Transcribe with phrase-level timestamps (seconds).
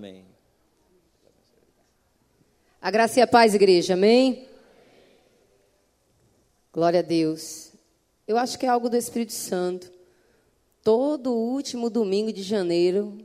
[0.00, 0.24] Amém.
[2.80, 4.48] A graça e a paz, igreja, amém?
[6.72, 7.72] Glória a Deus.
[8.26, 9.92] Eu acho que é algo do Espírito Santo.
[10.82, 13.18] Todo último domingo de janeiro,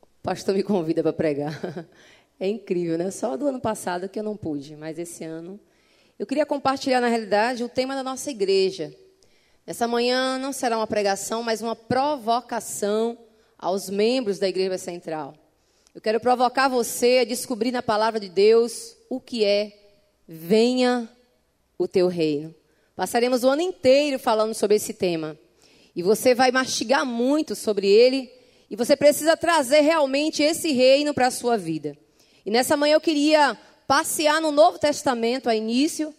[0.00, 1.60] o pastor me convida para pregar.
[2.40, 3.10] É incrível, né?
[3.10, 5.60] Só do ano passado que eu não pude, mas esse ano.
[6.18, 8.92] Eu queria compartilhar, na realidade, o tema da nossa igreja.
[9.64, 13.16] Essa manhã não será uma pregação, mas uma provocação
[13.56, 15.34] aos membros da Igreja Central.
[15.94, 19.78] Eu quero provocar você a descobrir na palavra de Deus o que é
[20.26, 21.06] venha
[21.76, 22.54] o teu reino.
[22.96, 25.38] Passaremos o ano inteiro falando sobre esse tema.
[25.94, 28.32] E você vai mastigar muito sobre ele.
[28.70, 31.94] E você precisa trazer realmente esse reino para a sua vida.
[32.46, 36.14] E nessa manhã eu queria passear no Novo Testamento a início,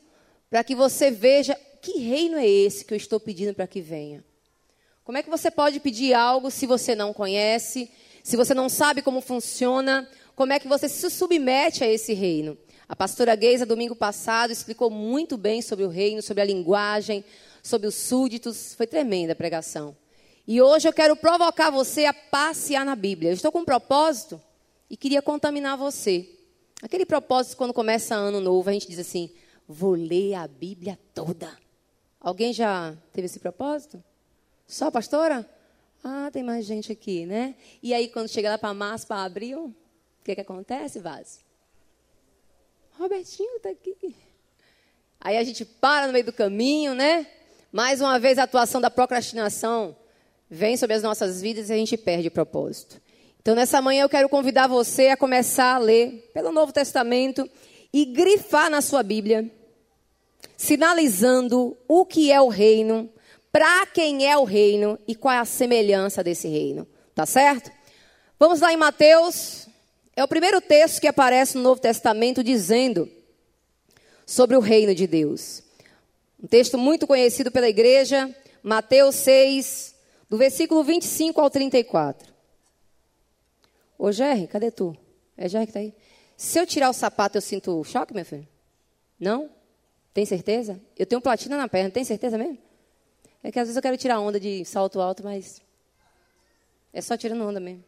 [0.51, 4.23] para que você veja que reino é esse que eu estou pedindo para que venha.
[5.03, 7.89] Como é que você pode pedir algo se você não conhece,
[8.23, 12.57] se você não sabe como funciona, como é que você se submete a esse reino?
[12.87, 17.23] A pastora Geisa, domingo passado, explicou muito bem sobre o reino, sobre a linguagem,
[17.61, 18.73] sobre os súditos.
[18.75, 19.95] Foi tremenda a pregação.
[20.47, 23.31] E hoje eu quero provocar você a passear na Bíblia.
[23.31, 24.41] Eu estou com um propósito
[24.89, 26.29] e queria contaminar você.
[26.81, 29.31] Aquele propósito, quando começa ano novo, a gente diz assim:
[29.67, 31.49] vou ler a Bíblia toda.
[32.21, 34.01] Alguém já teve esse propósito?
[34.65, 35.45] Só, pastora?
[36.03, 37.55] Ah, tem mais gente aqui, né?
[37.81, 41.39] E aí, quando chega lá para março, para abril, o que, que acontece, Vaz?
[42.99, 44.15] Robertinho está aqui.
[45.19, 47.25] Aí a gente para no meio do caminho, né?
[47.71, 49.95] Mais uma vez a atuação da procrastinação
[50.49, 53.01] vem sobre as nossas vidas e a gente perde o propósito.
[53.41, 57.49] Então, nessa manhã eu quero convidar você a começar a ler pelo Novo Testamento
[57.91, 59.49] e grifar na sua Bíblia,
[60.55, 63.09] sinalizando o que é o reino,
[63.53, 66.87] para quem é o reino e qual é a semelhança desse reino.
[67.13, 67.71] Tá certo?
[68.39, 69.69] Vamos lá em Mateus.
[70.15, 73.07] É o primeiro texto que aparece no Novo Testamento dizendo
[74.25, 75.61] sobre o reino de Deus.
[76.41, 79.95] Um texto muito conhecido pela igreja, Mateus 6,
[80.27, 82.33] do versículo 25 ao 34.
[83.99, 84.97] Ô, Jerry, cadê tu?
[85.37, 85.93] É Jerry que está aí?
[86.35, 88.47] Se eu tirar o sapato, eu sinto choque, meu filho?
[89.19, 89.47] Não?
[90.11, 90.81] Tem certeza?
[90.97, 92.57] Eu tenho platina na perna, tem certeza mesmo?
[93.43, 95.61] É que às vezes eu quero tirar onda de salto alto, mas
[96.93, 97.83] é só tirando onda mesmo.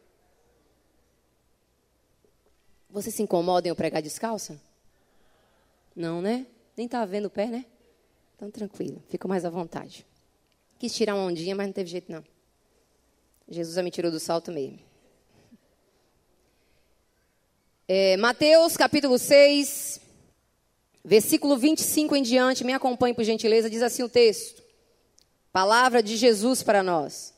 [2.90, 4.60] Você se incomoda em eu pregar descalça?
[5.94, 6.46] Não, né?
[6.76, 7.64] Nem tá vendo o pé, né?
[8.36, 10.06] Então tranquilo, fica mais à vontade.
[10.78, 12.22] Quis tirar uma ondinha, mas não teve jeito não.
[13.48, 14.78] Jesus me tirou do salto mesmo.
[17.88, 20.00] É, Mateus capítulo 6,
[21.02, 24.65] versículo 25 em diante, me acompanhe por gentileza, diz assim o texto.
[25.56, 27.32] Palavra de Jesus para nós.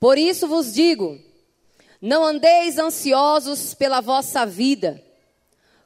[0.00, 1.20] Por isso vos digo:
[2.00, 5.04] não andeis ansiosos pela vossa vida,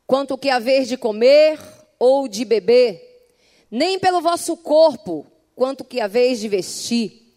[0.06, 1.58] quanto que haver de comer
[1.98, 3.26] ou de beber,
[3.68, 5.26] nem pelo vosso corpo,
[5.56, 7.34] quanto que haver de vestir.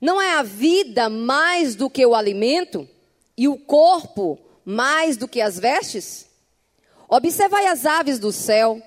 [0.00, 2.88] Não é a vida mais do que o alimento,
[3.36, 6.28] e o corpo mais do que as vestes?
[7.08, 8.80] Observai as aves do céu,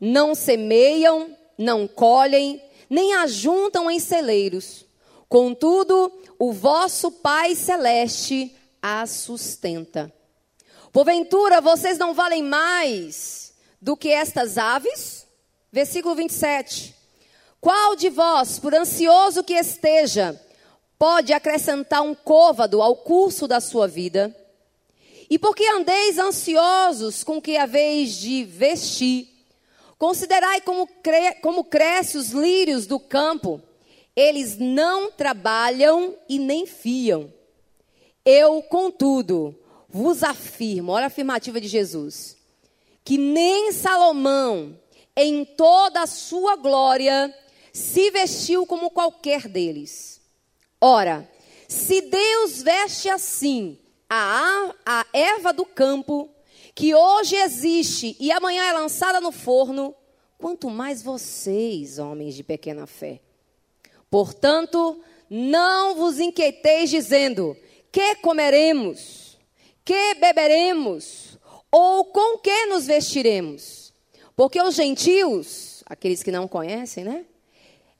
[0.00, 4.84] não semeiam, não colhem, nem ajuntam em celeiros.
[5.28, 10.12] Contudo, o vosso Pai Celeste as sustenta.
[10.92, 15.26] Porventura, vocês não valem mais do que estas aves?
[15.70, 16.96] Versículo 27.
[17.60, 20.40] Qual de vós, por ansioso que esteja,
[20.98, 24.34] pode acrescentar um côvado ao curso da sua vida?
[25.28, 29.29] E porque andeis ansiosos com que haveis de vestir,
[30.00, 33.60] Considerai como, cre como cresce os lírios do campo.
[34.16, 37.30] Eles não trabalham e nem fiam.
[38.24, 39.54] Eu, contudo,
[39.90, 42.34] vos afirmo, olha a afirmativa de Jesus,
[43.04, 44.74] que nem Salomão,
[45.14, 47.36] em toda a sua glória,
[47.70, 50.18] se vestiu como qualquer deles.
[50.80, 51.30] Ora,
[51.68, 56.30] se Deus veste assim a, a erva do campo,
[56.80, 59.94] que hoje existe e amanhã é lançada no forno,
[60.38, 63.20] quanto mais vocês, homens de pequena fé.
[64.10, 64.98] Portanto,
[65.28, 67.54] não vos inquieteis dizendo:
[67.92, 69.38] que comeremos,
[69.84, 71.38] que beberemos,
[71.70, 73.92] ou com que nos vestiremos?
[74.34, 77.26] Porque os gentios, aqueles que não conhecem, né?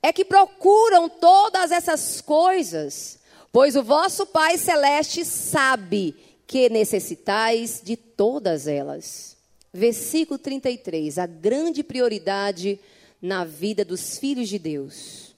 [0.01, 3.19] É que procuram todas essas coisas,
[3.51, 9.37] pois o vosso Pai Celeste sabe que necessitais de todas elas.
[9.71, 12.77] Versículo 33, a grande prioridade
[13.21, 15.33] na vida dos filhos de Deus.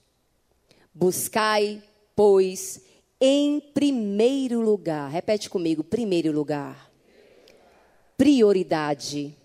[0.92, 1.80] Buscai,
[2.16, 2.80] pois,
[3.20, 6.90] em primeiro lugar, repete comigo, primeiro lugar.
[8.16, 9.36] prioridade.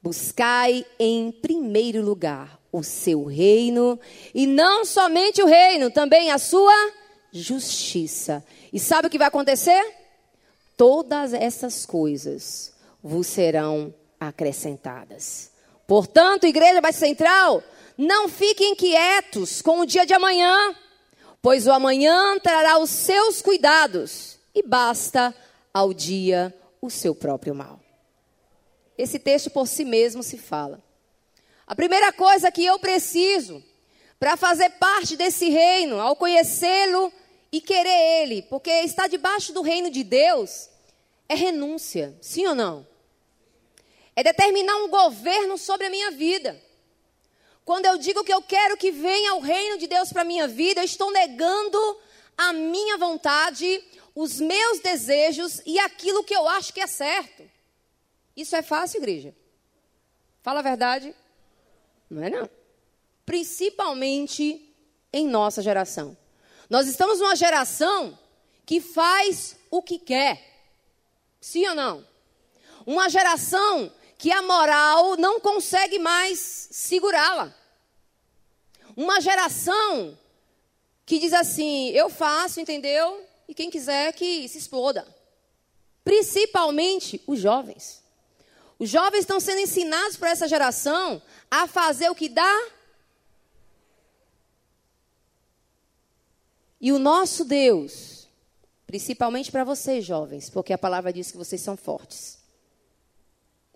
[0.00, 3.98] Buscai em primeiro lugar o seu reino,
[4.32, 6.72] e não somente o reino, também a sua
[7.40, 8.44] justiça.
[8.72, 9.94] E sabe o que vai acontecer?
[10.76, 12.72] Todas essas coisas
[13.02, 15.50] vos serão acrescentadas.
[15.86, 17.62] Portanto, igreja base central,
[17.96, 20.74] não fiquem inquietos com o dia de amanhã,
[21.40, 25.34] pois o amanhã trará os seus cuidados, e basta
[25.72, 27.78] ao dia o seu próprio mal.
[28.98, 30.82] Esse texto por si mesmo se fala.
[31.66, 33.62] A primeira coisa que eu preciso
[34.18, 37.12] para fazer parte desse reino, ao conhecê-lo
[37.56, 40.68] e querer ele, porque estar debaixo do reino de Deus
[41.26, 42.86] é renúncia, sim ou não?
[44.14, 46.62] É determinar um governo sobre a minha vida.
[47.64, 50.46] Quando eu digo que eu quero que venha o reino de Deus para a minha
[50.46, 51.78] vida, eu estou negando
[52.36, 53.82] a minha vontade,
[54.14, 57.42] os meus desejos e aquilo que eu acho que é certo.
[58.36, 59.34] Isso é fácil, igreja?
[60.42, 61.14] Fala a verdade.
[62.10, 62.50] Não é não.
[63.24, 64.74] Principalmente
[65.10, 66.16] em nossa geração.
[66.68, 68.18] Nós estamos numa geração
[68.64, 70.42] que faz o que quer.
[71.40, 72.06] Sim ou não?
[72.84, 77.54] Uma geração que a moral não consegue mais segurá-la.
[78.96, 80.18] Uma geração
[81.04, 83.24] que diz assim: eu faço, entendeu?
[83.48, 85.06] E quem quiser que se exploda.
[86.02, 88.02] Principalmente os jovens.
[88.78, 92.68] Os jovens estão sendo ensinados por essa geração a fazer o que dá.
[96.80, 98.28] E o nosso Deus,
[98.86, 102.38] principalmente para vocês jovens, porque a palavra diz que vocês são fortes.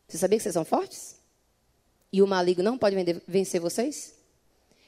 [0.06, 1.16] Você sabia que vocês são fortes?
[2.12, 4.14] E o maligno não pode vencer vocês?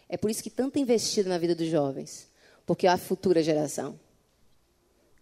[0.09, 2.29] É por isso que tanto investido na vida dos jovens,
[2.67, 3.99] porque é a futura geração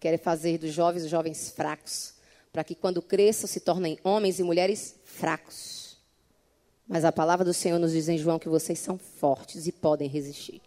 [0.01, 2.15] quer fazer dos jovens jovens fracos,
[2.51, 5.99] para que quando cresçam se tornem homens e mulheres fracos.
[6.89, 10.09] Mas a palavra do Senhor nos diz em João que vocês são fortes e podem
[10.09, 10.61] resistir.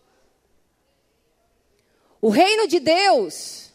[2.24, 3.70] O reino de Deus,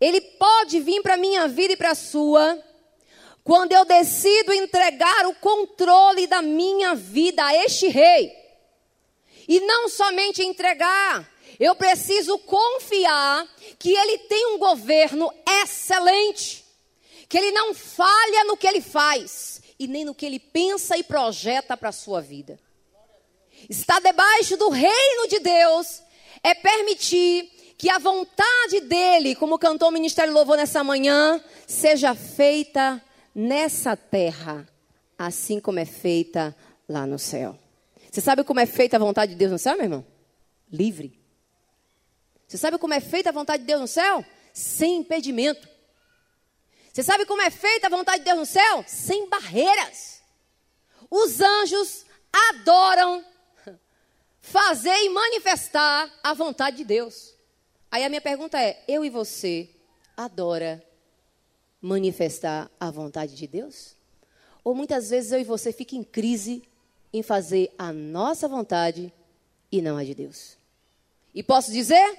[0.00, 2.62] ele pode vir para a minha vida e para a sua,
[3.42, 8.32] quando eu decido entregar o controle da minha vida a este rei.
[9.48, 11.28] E não somente entregar,
[11.58, 15.28] eu preciso confiar que ele tem um governo
[15.64, 16.64] excelente,
[17.28, 21.02] que ele não falha no que ele faz e nem no que ele pensa e
[21.02, 22.60] projeta para a sua vida.
[23.68, 26.08] Estar debaixo do reino de Deus
[26.42, 33.02] é permitir que a vontade dele, como cantou o Ministério Louvor nessa manhã, seja feita
[33.34, 34.68] nessa terra,
[35.18, 36.54] assim como é feita
[36.88, 37.58] lá no céu.
[38.10, 40.06] Você sabe como é feita a vontade de Deus no céu, meu irmão?
[40.70, 41.18] Livre.
[42.46, 44.24] Você sabe como é feita a vontade de Deus no céu?
[44.52, 45.68] Sem impedimento.
[46.92, 48.84] Você sabe como é feita a vontade de Deus no céu?
[48.86, 50.20] Sem barreiras.
[51.08, 52.04] Os anjos
[52.50, 53.24] adoram
[54.40, 57.34] fazer e manifestar a vontade de Deus.
[57.90, 59.68] Aí a minha pergunta é: eu e você
[60.16, 60.82] adora
[61.80, 63.96] manifestar a vontade de Deus?
[64.62, 66.62] Ou muitas vezes eu e você fica em crise
[67.12, 69.12] em fazer a nossa vontade
[69.72, 70.56] e não a de Deus?
[71.34, 72.18] E posso dizer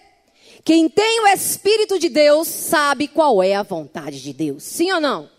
[0.63, 4.63] quem tem o Espírito de Deus sabe qual é a vontade de Deus.
[4.63, 5.29] Sim ou não?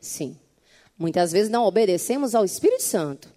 [0.00, 0.38] Sim.
[0.98, 3.30] Muitas vezes não obedecemos ao Espírito Santo,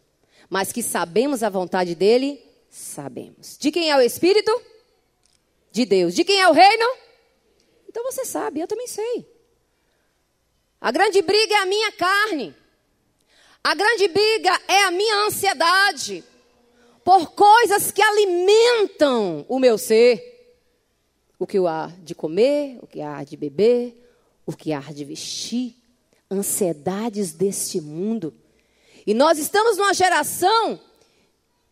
[0.49, 2.41] mas que sabemos a vontade dele,
[2.79, 3.57] sabemos.
[3.57, 4.51] De quem é o Espírito?
[5.71, 6.13] De Deus.
[6.15, 6.85] De quem é o reino?
[7.87, 9.27] Então você sabe, eu também sei.
[10.79, 12.55] A grande briga é a minha carne.
[13.63, 16.23] A grande briga é a minha ansiedade
[17.03, 20.29] por coisas que alimentam o meu ser
[21.39, 23.95] o que há de comer, o que há de beber,
[24.45, 25.73] o que há de vestir,
[26.29, 28.33] ansiedades deste mundo.
[29.07, 30.79] E nós estamos numa geração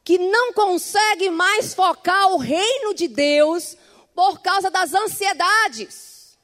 [0.07, 3.75] que não consegue mais focar o reino de Deus
[4.15, 6.37] por causa das ansiedades.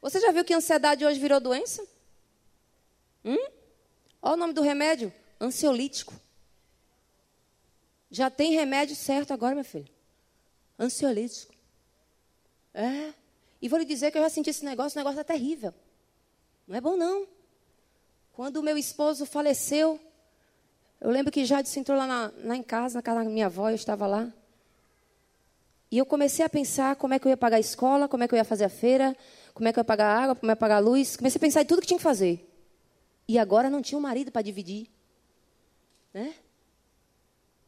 [0.00, 1.84] Você já viu que ansiedade hoje virou doença?
[3.24, 3.44] Hum?
[4.22, 6.14] Olha o nome do remédio: ansiolítico.
[8.08, 9.92] Já tem remédio certo agora, meu filho.
[10.78, 11.52] Ansiolítico.
[12.72, 13.12] É.
[13.60, 15.74] E vou lhe dizer que eu já senti esse negócio, o negócio é terrível.
[16.68, 17.26] Não é bom, não.
[18.32, 20.00] Quando o meu esposo faleceu,
[21.00, 23.68] eu lembro que Jadson entrou lá, na, lá em casa, na casa da minha avó,
[23.68, 24.32] eu estava lá.
[25.90, 28.28] E eu comecei a pensar como é que eu ia pagar a escola, como é
[28.28, 29.16] que eu ia fazer a feira,
[29.54, 30.80] como é que eu ia pagar a água, como é que eu ia pagar a
[30.80, 31.16] luz.
[31.16, 32.46] Comecei a pensar em tudo que tinha que fazer.
[33.28, 34.88] E agora não tinha um marido para dividir.
[36.12, 36.34] Né?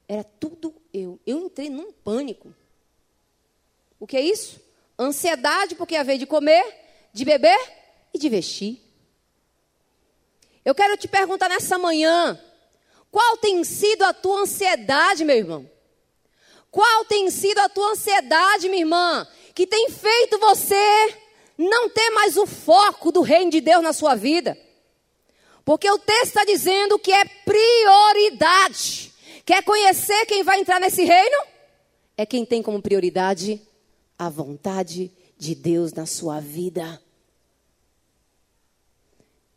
[0.08, 1.20] Era tudo eu.
[1.26, 2.54] Eu entrei num pânico.
[4.00, 4.60] O que é isso?
[4.98, 6.64] Ansiedade porque a vez de comer,
[7.12, 7.58] de beber
[8.12, 8.82] e de vestir.
[10.64, 12.38] Eu quero te perguntar nessa manhã:
[13.10, 15.70] qual tem sido a tua ansiedade, meu irmão?
[16.70, 21.14] Qual tem sido a tua ansiedade, minha irmã, que tem feito você
[21.56, 24.56] não ter mais o foco do reino de Deus na sua vida?
[25.64, 29.12] Porque o texto está dizendo que é prioridade.
[29.44, 31.36] Quer conhecer quem vai entrar nesse reino?
[32.16, 33.60] É quem tem como prioridade
[34.18, 37.00] a vontade de Deus na sua vida.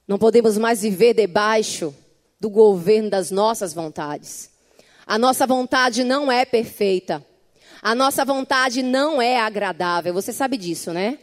[0.08, 1.94] Não podemos mais viver debaixo
[2.42, 4.50] do governo das nossas vontades.
[5.06, 7.24] A nossa vontade não é perfeita.
[7.84, 10.12] A nossa vontade não é agradável.
[10.16, 11.20] Você sabe disso, né?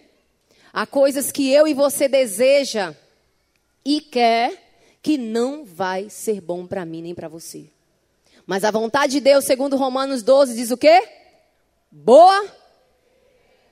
[0.72, 2.94] Há coisas que eu e você deseja
[3.84, 7.68] e quer que não vai ser bom para mim nem para você.
[8.46, 11.02] Mas a vontade de Deus, segundo Romanos 12, diz o quê?
[11.90, 12.46] Boa,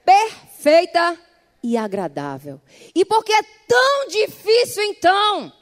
[0.04, 1.16] perfeita
[1.62, 2.60] e agradável.
[2.92, 5.52] E porque é tão difícil então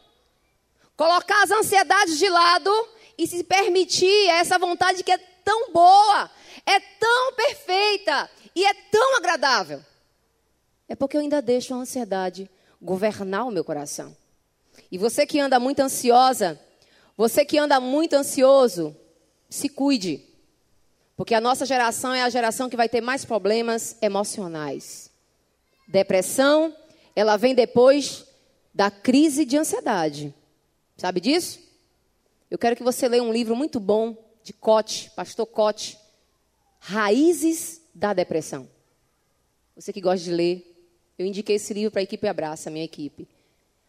[0.96, 2.70] colocar as ansiedades de lado
[3.16, 6.30] e se permitir essa vontade que é tão boa,
[6.66, 9.82] é tão perfeita e é tão agradável.
[10.88, 14.16] É porque eu ainda deixo a ansiedade governar o meu coração.
[14.90, 16.60] E você que anda muito ansiosa,
[17.16, 18.94] você que anda muito ansioso,
[19.48, 20.24] se cuide.
[21.16, 25.10] Porque a nossa geração é a geração que vai ter mais problemas emocionais.
[25.86, 26.74] Depressão,
[27.14, 28.26] ela vem depois
[28.74, 30.34] da crise de ansiedade.
[30.96, 31.60] Sabe disso?
[32.50, 35.98] Eu quero que você leia um livro muito bom de Cote, pastor Cote,
[36.78, 38.68] Raízes da Depressão.
[39.74, 40.74] Você que gosta de ler,
[41.18, 43.28] eu indiquei esse livro para a equipe Abraça, a minha equipe.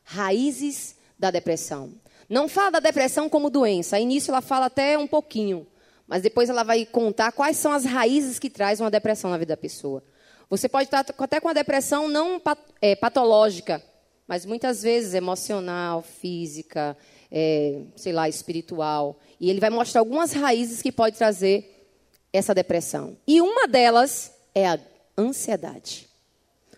[0.04, 1.94] Raízes da Depressão.
[2.28, 4.00] Não fala da depressão como doença.
[4.00, 5.68] Início ela fala até um pouquinho,
[6.08, 9.54] mas depois ela vai contar quais são as raízes que traz uma depressão na vida
[9.54, 10.04] da pessoa.
[10.50, 12.42] Você pode estar até com a depressão não
[12.82, 13.84] é, patológica,
[14.28, 16.98] mas muitas vezes emocional, física,
[17.32, 19.20] é, sei lá, espiritual.
[19.40, 21.88] E ele vai mostrar algumas raízes que pode trazer
[22.34, 23.18] essa depressão.
[23.28, 24.80] E uma delas é a
[25.18, 26.10] ansiedade.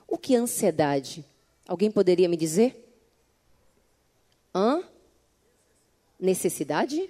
[0.08, 1.26] O que é ansiedade?
[1.68, 2.84] Alguém poderia me dizer?
[4.54, 4.84] Hã?
[6.20, 7.10] Necessidade?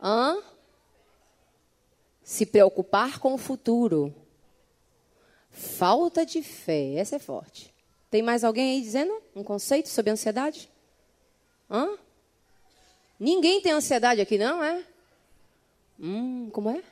[0.00, 0.42] Hã?
[2.22, 4.14] Se preocupar com o futuro.
[5.50, 6.94] Falta de fé.
[6.94, 7.71] Essa é forte.
[8.12, 10.70] Tem mais alguém aí dizendo um conceito sobre ansiedade?
[11.70, 11.96] Hã?
[13.18, 14.84] Ninguém tem ansiedade aqui, não, é?
[15.98, 16.82] Hum, como é?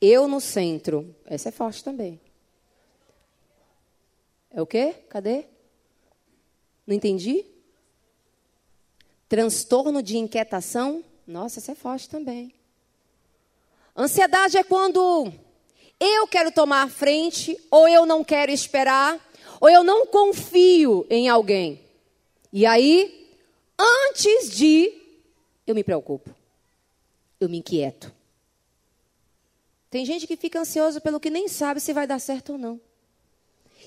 [0.00, 1.14] Eu no centro.
[1.24, 2.20] Essa é forte também.
[4.50, 4.96] É o quê?
[5.08, 5.44] Cadê?
[6.84, 7.46] Não entendi?
[9.28, 11.04] Transtorno de inquietação.
[11.24, 12.52] Nossa, essa é forte também.
[13.96, 15.32] Ansiedade é quando
[16.00, 19.27] eu quero tomar a frente, ou eu não quero esperar,
[19.60, 21.80] ou eu não confio em alguém.
[22.52, 23.28] E aí,
[23.78, 24.92] antes de,
[25.66, 26.34] eu me preocupo.
[27.40, 28.12] Eu me inquieto.
[29.90, 32.80] Tem gente que fica ansioso pelo que nem sabe se vai dar certo ou não.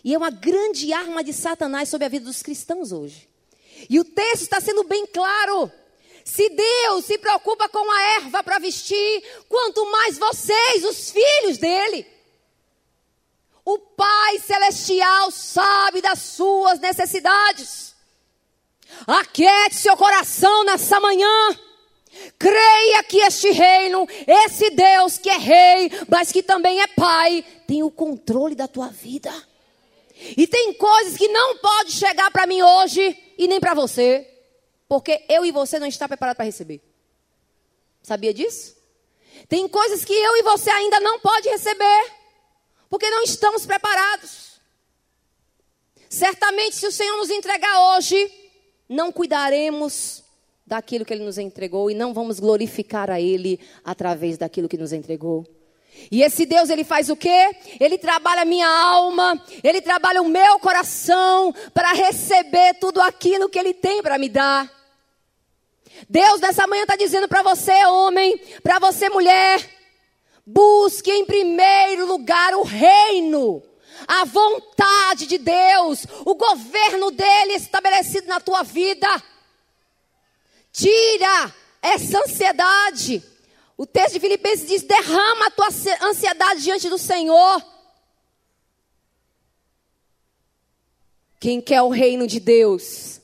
[0.04, 3.30] E é uma grande arma de Satanás sobre a vida dos cristãos hoje.
[3.90, 5.72] E o texto está sendo bem claro.
[6.24, 12.06] Se Deus se preocupa com a erva para vestir, quanto mais vocês, os filhos dele.
[13.63, 17.96] O Pai Celestial sabe das suas necessidades.
[19.08, 21.58] Aquiete seu coração nessa manhã.
[22.38, 27.84] Creia que este reino, esse Deus que é rei, mas que também é pai, tem
[27.84, 29.32] o controle da tua vida.
[30.38, 34.27] E tem coisas que não pode chegar para mim hoje e nem para você,
[34.88, 36.82] porque eu e você não está preparado para receber.
[38.03, 38.75] Sabia disso?
[39.48, 42.13] Tem coisas que eu e você ainda não pode receber,
[42.91, 44.60] porque não estamos preparados.
[46.10, 48.29] Certamente, se o Senhor nos entregar hoje,
[48.89, 50.25] não cuidaremos
[50.67, 54.91] daquilo que Ele nos entregou e não vamos glorificar a Ele através daquilo que nos
[54.91, 55.48] entregou.
[56.12, 57.55] E esse Deus, ele faz o quê?
[57.79, 63.60] Ele trabalha a minha alma, ele trabalha o meu coração para receber tudo aquilo que
[63.60, 64.69] ele tem para me dar.
[66.10, 69.80] Deus nessa manhã está dizendo para você, homem, para você, mulher,
[70.45, 73.63] busque em primeiro lugar o reino,
[74.07, 79.07] a vontade de Deus, o governo dele estabelecido na tua vida.
[80.71, 83.24] Tira essa ansiedade.
[83.77, 85.67] O texto de Filipenses diz: derrama a tua
[86.03, 87.65] ansiedade diante do Senhor.
[91.39, 93.19] Quem quer o reino de Deus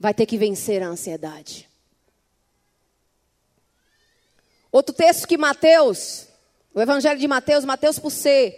[0.00, 1.68] vai ter que vencer a ansiedade.
[4.72, 6.25] Outro texto que Mateus,
[6.76, 8.54] o Evangelho de Mateus, Mateus por ser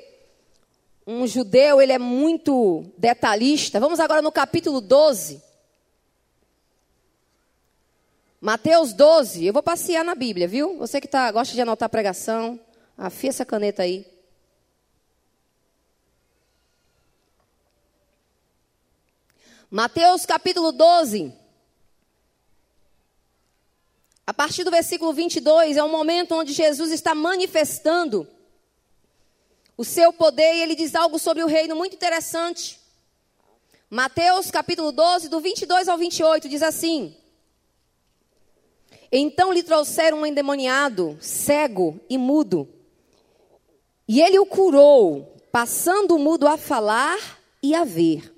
[1.07, 3.79] um judeu, ele é muito detalhista.
[3.79, 5.41] Vamos agora no capítulo 12.
[8.41, 9.47] Mateus 12.
[9.47, 10.77] Eu vou passear na Bíblia, viu?
[10.79, 12.59] Você que tá, gosta de anotar a pregação,
[12.97, 14.05] afia essa caneta aí.
[19.71, 21.33] Mateus capítulo 12.
[24.29, 28.29] A partir do versículo 22 é um momento onde Jesus está manifestando
[29.75, 32.79] o seu poder e ele diz algo sobre o reino muito interessante.
[33.89, 37.17] Mateus capítulo 12, do 22 ao 28, diz assim:
[39.11, 42.69] Então lhe trouxeram um endemoniado, cego e mudo.
[44.07, 48.31] E ele o curou, passando o mudo a falar e a ver.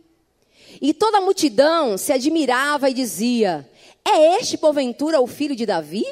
[0.80, 3.68] E toda a multidão se admirava e dizia:
[4.12, 6.04] É este, porventura, o filho de Davi?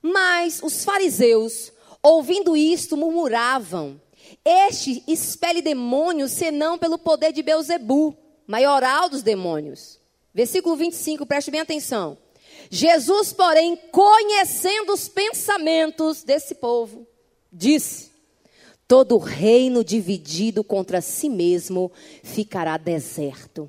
[0.00, 4.00] Mas os fariseus, ouvindo isto, murmuravam
[4.44, 9.98] este expele demônios, senão pelo poder de Beuzebu, maioral dos demônios.
[10.32, 12.16] Versículo 25, preste bem atenção.
[12.70, 17.06] Jesus, porém, conhecendo os pensamentos desse povo,
[17.52, 18.12] disse:
[18.86, 21.90] Todo reino dividido contra si mesmo
[22.22, 23.68] ficará deserto.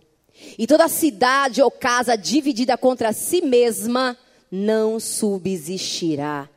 [0.57, 4.17] E toda cidade ou casa dividida contra si mesma
[4.51, 6.49] não subsistirá.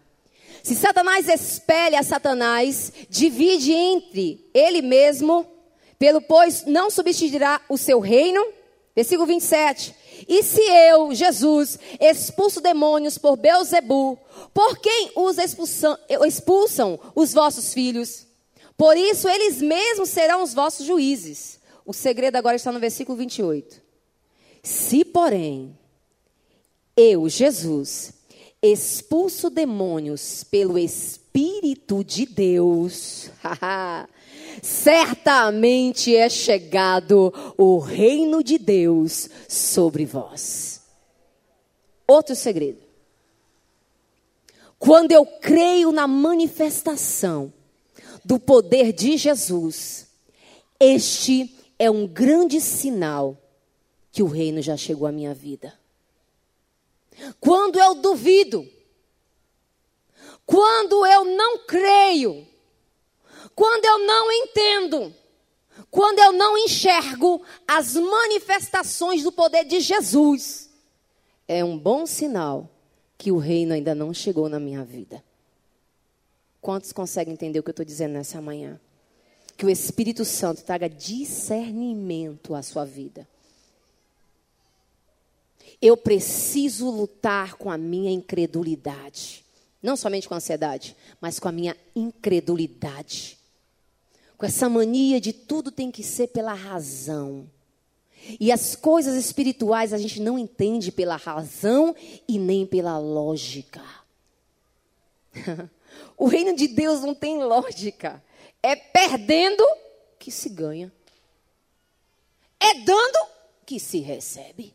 [0.62, 5.46] Se Satanás espelha Satanás, divide entre ele mesmo,
[5.98, 8.44] pelo pois não substituirá o seu reino.
[8.94, 9.94] Versículo 27.
[10.28, 14.18] E se eu, Jesus, expulso demônios por Beuzebu,
[14.52, 15.96] por quem os expulsam,
[16.26, 18.26] expulsam os vossos filhos?
[18.76, 21.57] Por isso eles mesmos serão os vossos juízes.
[21.88, 23.80] O segredo agora está no versículo 28.
[24.62, 25.74] Se, porém,
[26.94, 28.12] eu, Jesus,
[28.60, 33.30] expulso demônios pelo Espírito de Deus,
[34.62, 40.82] certamente é chegado o reino de Deus sobre vós.
[42.06, 42.82] Outro segredo.
[44.78, 47.50] Quando eu creio na manifestação
[48.22, 50.06] do poder de Jesus,
[50.78, 53.36] este é um grande sinal
[54.10, 55.78] que o reino já chegou à minha vida.
[57.40, 58.68] Quando eu duvido,
[60.44, 62.46] quando eu não creio,
[63.54, 65.14] quando eu não entendo,
[65.90, 70.70] quando eu não enxergo as manifestações do poder de Jesus,
[71.46, 72.68] é um bom sinal
[73.16, 75.24] que o reino ainda não chegou na minha vida.
[76.60, 78.80] Quantos conseguem entender o que eu estou dizendo nessa manhã?
[79.58, 83.28] Que o Espírito Santo traga discernimento à sua vida.
[85.82, 89.44] Eu preciso lutar com a minha incredulidade.
[89.82, 93.36] Não somente com a ansiedade, mas com a minha incredulidade.
[94.36, 97.50] Com essa mania de tudo tem que ser pela razão.
[98.38, 101.96] E as coisas espirituais a gente não entende pela razão
[102.28, 103.82] e nem pela lógica.
[106.16, 108.22] o reino de Deus não tem lógica.
[108.62, 109.64] É perdendo
[110.18, 110.92] que se ganha.
[112.60, 113.28] É dando
[113.64, 114.74] que se recebe.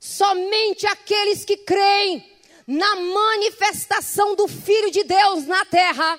[0.00, 2.24] Somente aqueles que creem
[2.66, 6.18] na manifestação do Filho de Deus na terra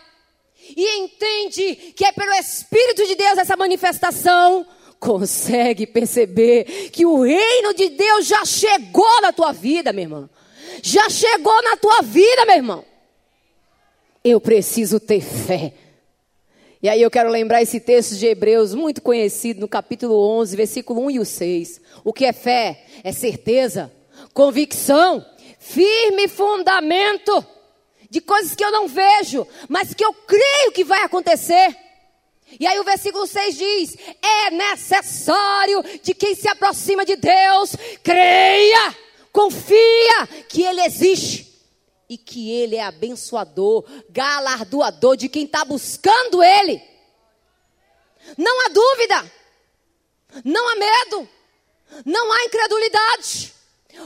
[0.76, 4.66] e entende que é pelo Espírito de Deus essa manifestação,
[5.00, 10.30] consegue perceber que o reino de Deus já chegou na tua vida, meu irmão.
[10.82, 12.86] Já chegou na tua vida, meu irmão.
[14.26, 15.72] Eu preciso ter fé.
[16.82, 21.06] E aí eu quero lembrar esse texto de Hebreus, muito conhecido, no capítulo 11, versículo
[21.06, 21.82] 1 e o 6.
[22.04, 22.88] O que é fé?
[23.04, 23.94] É certeza,
[24.34, 25.24] convicção,
[25.60, 27.46] firme fundamento
[28.10, 31.78] de coisas que eu não vejo, mas que eu creio que vai acontecer.
[32.60, 38.96] E aí o versículo 6 diz: É necessário de quem se aproxima de Deus, creia,
[39.32, 41.55] confia que Ele existe
[42.10, 46.82] e que Ele é abençoador, galardoador de quem está buscando Ele.
[48.38, 49.32] Não há dúvida,
[50.44, 51.30] não há medo,
[52.06, 53.54] não há incredulidade.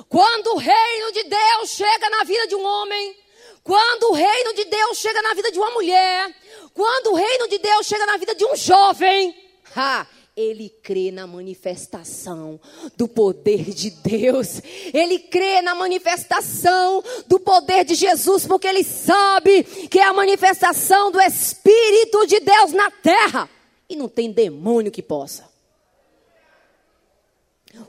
[0.08, 3.18] Quando o reino de Deus chega na vida de um homem,
[3.64, 6.36] quando o reino de Deus chega na vida de uma mulher,
[6.74, 9.36] quando o reino de Deus chega na vida de um jovem,
[9.76, 10.06] ha,
[10.40, 12.60] ele crê na manifestação
[12.96, 14.62] do poder de Deus.
[14.94, 21.12] Ele crê na manifestação do poder de Jesus, porque ele sabe que é a manifestação
[21.12, 23.50] do Espírito de Deus na terra.
[23.90, 25.50] E não tem demônio que possa.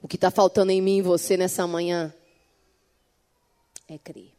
[0.03, 2.13] O que está faltando em mim e você nessa manhã
[3.89, 4.33] é crer.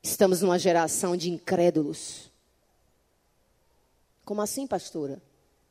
[0.00, 2.30] Estamos numa geração de incrédulos.
[4.24, 5.20] Como assim, pastora?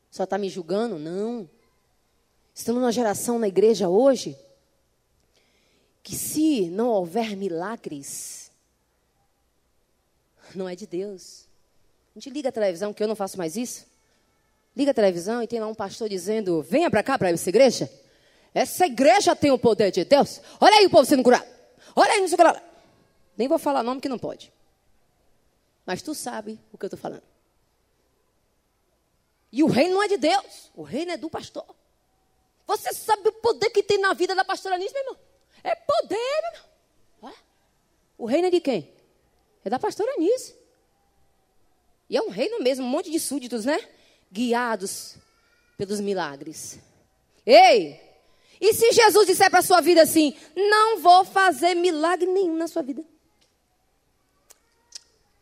[0.09, 0.97] Só está me julgando?
[0.97, 1.49] Não.
[2.53, 4.37] Estamos numa geração na igreja hoje
[6.01, 8.49] que se não houver milagres,
[10.55, 11.45] não é de Deus.
[12.15, 13.85] A gente liga a televisão, que eu não faço mais isso.
[14.75, 17.91] Liga a televisão e tem lá um pastor dizendo: venha para cá, para essa igreja.
[18.53, 20.41] Essa igreja tem o poder de Deus.
[20.59, 21.45] Olha aí o povo sendo curado.
[21.95, 22.63] Olha aí, não sei o que lá.
[23.37, 24.51] Nem vou falar nome que não pode.
[25.85, 27.23] Mas tu sabe o que eu estou falando.
[29.57, 31.65] E o reino não é de Deus, o reino é do pastor.
[32.67, 35.17] Você sabe o poder que tem na vida da pastora meu irmão?
[35.63, 37.35] É poder, meu irmão.
[38.19, 38.93] O reino é de quem?
[39.65, 40.55] É da pastora Nice.
[42.07, 43.79] E é um reino mesmo, um monte de súditos, né?
[44.31, 45.15] Guiados
[45.75, 46.77] pelos milagres.
[47.43, 47.99] Ei!
[48.61, 52.67] E se Jesus disser para a sua vida assim: Não vou fazer milagre nenhum na
[52.67, 53.03] sua vida.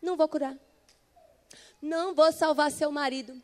[0.02, 0.58] Não vou curar.
[1.82, 3.44] Não vou salvar seu marido.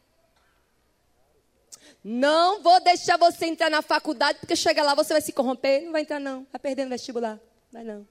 [2.03, 5.83] Não vou deixar você entrar na faculdade, porque chega lá você vai se corromper.
[5.83, 6.47] Não vai entrar, não.
[6.51, 7.39] Vai perder no vestibular.
[7.71, 8.07] Vai não.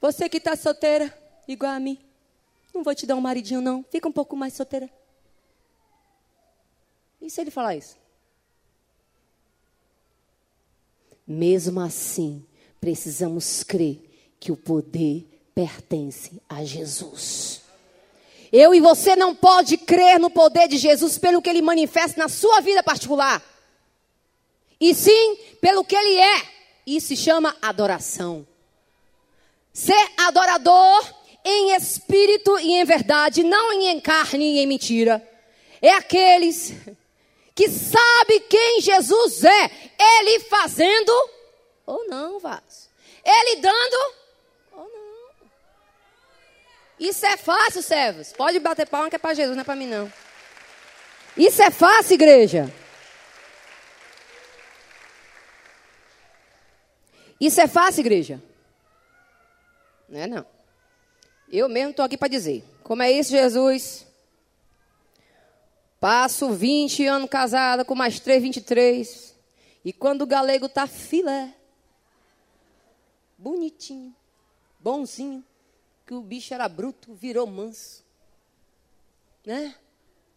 [0.00, 1.16] Você que está solteira,
[1.46, 1.98] igual a mim.
[2.74, 3.84] Não vou te dar um maridinho, não.
[3.90, 4.90] Fica um pouco mais solteira.
[7.20, 7.96] E se ele falar isso?
[11.26, 12.44] Mesmo assim,
[12.80, 14.02] precisamos crer
[14.40, 17.61] que o poder pertence a Jesus.
[18.52, 22.28] Eu e você não pode crer no poder de Jesus pelo que ele manifesta na
[22.28, 23.42] sua vida particular.
[24.78, 26.42] E sim pelo que ele é.
[26.86, 28.46] Isso se chama adoração.
[29.72, 35.26] Ser adorador em espírito e em verdade, não em carne e em mentira.
[35.80, 36.74] É aqueles
[37.54, 41.12] que sabe quem Jesus é, ele fazendo
[41.86, 42.90] ou não, Vaz.
[43.24, 44.14] Ele dando
[47.08, 48.32] isso é fácil, servos.
[48.32, 50.12] Pode bater palma que é para Jesus, não é para mim não.
[51.36, 52.72] Isso é fácil, igreja.
[57.40, 58.42] Isso é fácil, igreja?
[60.08, 60.46] Não é não.
[61.50, 62.64] Eu mesmo estou aqui para dizer.
[62.84, 64.06] Como é isso, Jesus?
[65.98, 69.34] Passo 20 anos casada com mais 3, 23.
[69.84, 71.54] E quando o galego tá filé,
[73.36, 74.14] bonitinho,
[74.78, 75.44] bonzinho,
[76.12, 78.04] que o bicho era bruto, virou manso.
[79.46, 79.74] Né?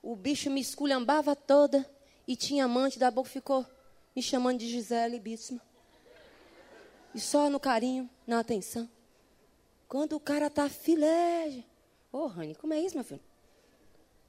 [0.02, 1.86] O bicho me esculhambava toda
[2.26, 3.66] e tinha amante da boca, ficou
[4.16, 5.60] me chamando de Gisele Bisma.
[7.14, 8.90] E só no carinho, na atenção.
[9.86, 11.66] Quando o cara tá filé.
[12.10, 13.24] Ô, oh, Rani, como é isso, meu filho?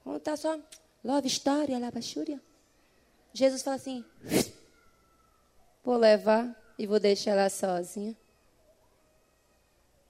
[0.03, 0.59] Quando tá só
[1.01, 2.41] love story, alabachúria.
[3.31, 4.03] Jesus fala assim:
[5.81, 8.17] vou levar e vou deixar ela sozinha.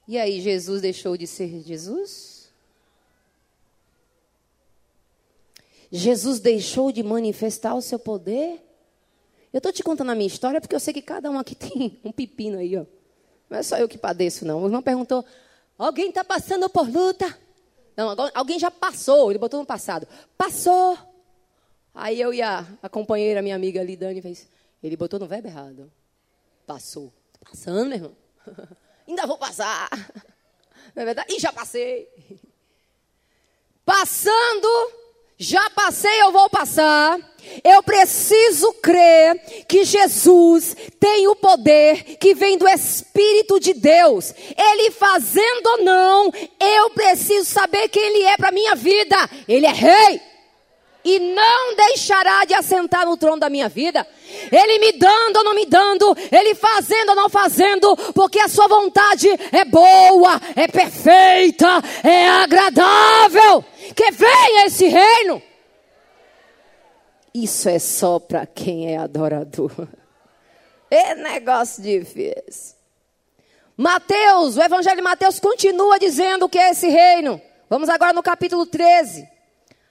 [0.07, 2.49] E aí, Jesus deixou de ser Jesus?
[5.91, 8.63] Jesus deixou de manifestar o seu poder?
[9.51, 11.99] Eu estou te contando a minha história porque eu sei que cada um aqui tem
[12.03, 12.85] um pepino aí, ó.
[13.49, 14.61] Não é só eu que padeço, não.
[14.61, 15.25] O irmão perguntou:
[15.77, 17.37] alguém está passando por luta?
[17.95, 20.07] Não, alguém já passou, ele botou no passado.
[20.37, 20.97] Passou.
[21.93, 24.47] Aí eu e a, a companheira, minha amiga ali, Dani, fez.
[24.83, 25.91] Ele botou no verbo errado.
[26.65, 27.11] Passou.
[27.43, 28.17] Passando, meu irmão.
[29.07, 29.89] Ainda vou passar.
[30.95, 31.33] Não é verdade?
[31.35, 32.07] E já passei.
[33.85, 34.67] Passando,
[35.37, 37.19] já passei, eu vou passar.
[37.63, 44.33] Eu preciso crer que Jesus tem o poder que vem do Espírito de Deus.
[44.57, 49.15] Ele fazendo ou não, eu preciso saber quem Ele é para minha vida.
[49.47, 50.36] Ele é Rei
[51.07, 54.05] e não deixará de assentar no trono da minha vida.
[54.51, 58.67] Ele me dando ou não me dando, Ele fazendo ou não fazendo, porque a sua
[58.67, 63.63] vontade é boa, é perfeita, é agradável.
[63.95, 65.41] Que venha esse reino.
[67.33, 69.71] Isso é só para quem é adorador.
[70.91, 72.75] É negócio difícil.
[73.77, 77.41] Mateus, o Evangelho de Mateus continua dizendo que é esse reino.
[77.69, 79.36] Vamos agora no capítulo 13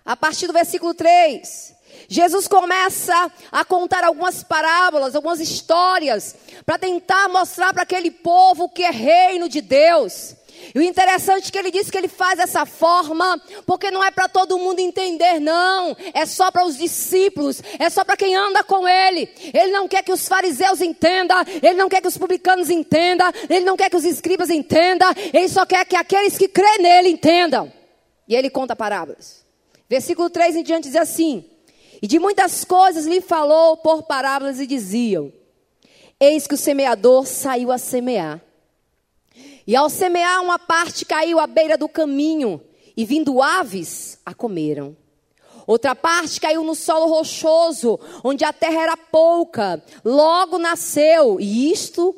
[0.06, 1.74] a partir do versículo 3.
[2.08, 8.82] Jesus começa a contar algumas parábolas, algumas histórias, para tentar mostrar para aquele povo que
[8.82, 10.36] é reino de Deus.
[10.74, 14.10] E o interessante é que ele diz que ele faz dessa forma, porque não é
[14.10, 15.96] para todo mundo entender, não.
[16.14, 19.28] É só para os discípulos, é só para quem anda com ele.
[19.52, 23.64] Ele não quer que os fariseus entendam, ele não quer que os publicanos entendam, ele
[23.64, 27.72] não quer que os escribas entendam, ele só quer que aqueles que crêem nele entendam.
[28.28, 29.45] E ele conta parábolas.
[29.88, 31.44] Versículo 3 em diante diz assim:
[32.02, 35.32] E de muitas coisas lhe falou por parábolas e diziam:
[36.18, 38.40] Eis que o semeador saiu a semear.
[39.66, 42.60] E ao semear, uma parte caiu à beira do caminho,
[42.96, 44.96] e vindo aves, a comeram.
[45.66, 49.82] Outra parte caiu no solo rochoso, onde a terra era pouca.
[50.04, 52.14] Logo nasceu, e isto,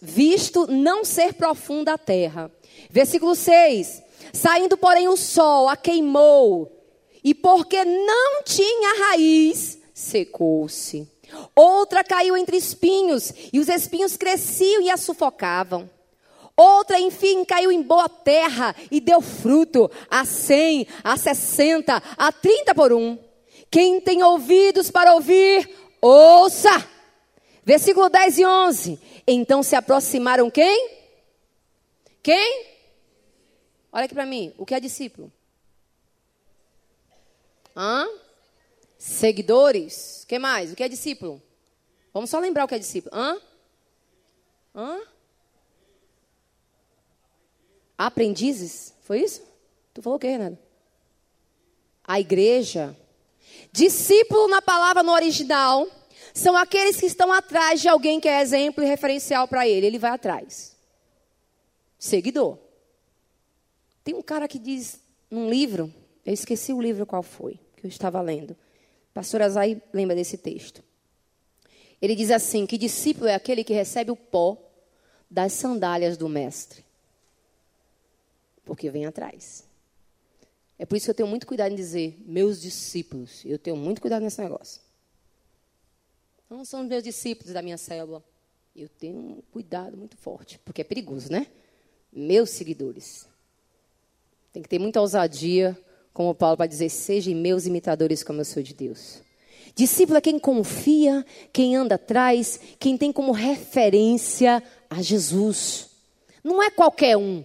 [0.00, 2.50] visto não ser profunda a terra.
[2.90, 4.02] Versículo 6.
[4.36, 6.70] Saindo, porém, o sol a queimou,
[7.24, 11.10] e porque não tinha raiz, secou-se.
[11.54, 15.90] Outra caiu entre espinhos, e os espinhos cresciam e a sufocavam.
[16.54, 22.74] Outra, enfim, caiu em boa terra e deu fruto a cem, a sessenta, a trinta
[22.74, 23.18] por um.
[23.70, 25.68] Quem tem ouvidos para ouvir,
[26.00, 26.86] ouça.
[27.64, 29.00] Versículo 10 e 11.
[29.26, 30.90] Então se aproximaram quem?
[32.22, 32.75] Quem?
[33.96, 34.52] Olha aqui para mim.
[34.58, 35.32] O que é discípulo?
[37.74, 38.06] Hã?
[38.98, 40.22] Seguidores.
[40.22, 40.70] O que mais?
[40.70, 41.42] O que é discípulo?
[42.12, 43.16] Vamos só lembrar o que é discípulo.
[43.16, 43.40] Hã?
[44.74, 45.00] Hã?
[47.96, 48.92] Aprendizes?
[49.00, 49.42] Foi isso?
[49.94, 50.58] Tu falou o quê, Renato?
[52.04, 52.94] A igreja.
[53.72, 55.88] Discípulo na palavra no original
[56.34, 59.86] são aqueles que estão atrás de alguém que é exemplo e referencial para ele.
[59.86, 60.76] Ele vai atrás.
[61.98, 62.65] Seguidor.
[64.06, 65.92] Tem um cara que diz num livro,
[66.24, 68.56] eu esqueci o livro qual foi, que eu estava lendo.
[69.12, 70.82] Pastor Azai lembra desse texto.
[72.00, 74.56] Ele diz assim: que discípulo é aquele que recebe o pó
[75.28, 76.86] das sandálias do mestre
[78.66, 79.64] porque vem atrás.
[80.78, 83.42] É por isso que eu tenho muito cuidado em dizer meus discípulos.
[83.46, 84.82] Eu tenho muito cuidado nesse negócio.
[86.50, 88.22] Não são meus discípulos da minha célula.
[88.74, 91.46] Eu tenho um cuidado muito forte, porque é perigoso, né?
[92.12, 93.26] Meus seguidores.
[94.56, 95.78] Tem que ter muita ousadia,
[96.14, 99.18] como Paulo para dizer: sejam meus imitadores como eu sou de Deus.
[99.74, 105.90] Discípulo é quem confia, quem anda atrás, quem tem como referência a Jesus.
[106.42, 107.44] Não é qualquer um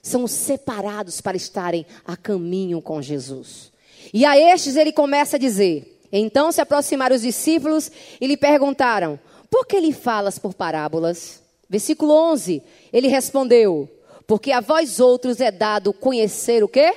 [0.00, 3.70] são separados para estarem a caminho com Jesus.
[4.10, 9.20] E a estes ele começa a dizer: Então se aproximaram os discípulos e lhe perguntaram:
[9.50, 11.42] Por que lhe falas por parábolas?
[11.68, 13.86] Versículo 11: Ele respondeu:
[14.26, 16.94] Porque a vós outros é dado conhecer o quê?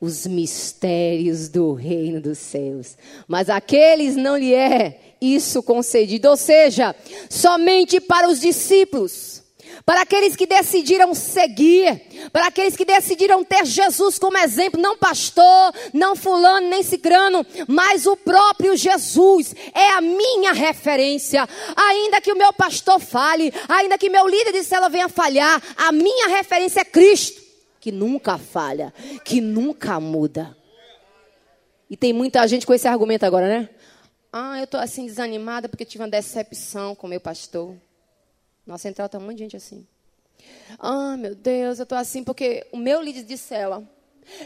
[0.00, 2.96] Os mistérios do reino dos céus.
[3.26, 6.28] Mas aqueles não lhe é isso concedido.
[6.28, 6.94] Ou seja,
[7.30, 9.33] somente para os discípulos
[9.86, 15.74] para aqueles que decidiram seguir, para aqueles que decidiram ter Jesus como exemplo, não pastor,
[15.92, 21.46] não fulano, nem cicrano, mas o próprio Jesus é a minha referência.
[21.76, 25.92] Ainda que o meu pastor fale, ainda que meu líder de célula venha falhar, a
[25.92, 27.42] minha referência é Cristo,
[27.78, 28.92] que nunca falha,
[29.22, 30.56] que nunca muda.
[31.90, 33.68] E tem muita gente com esse argumento agora, né?
[34.32, 37.76] Ah, eu estou assim desanimada porque tive uma decepção com meu pastor.
[38.66, 39.86] Nossa central está um monte de gente assim.
[40.78, 43.82] Ah, meu Deus, eu estou assim porque o meu líder de cela.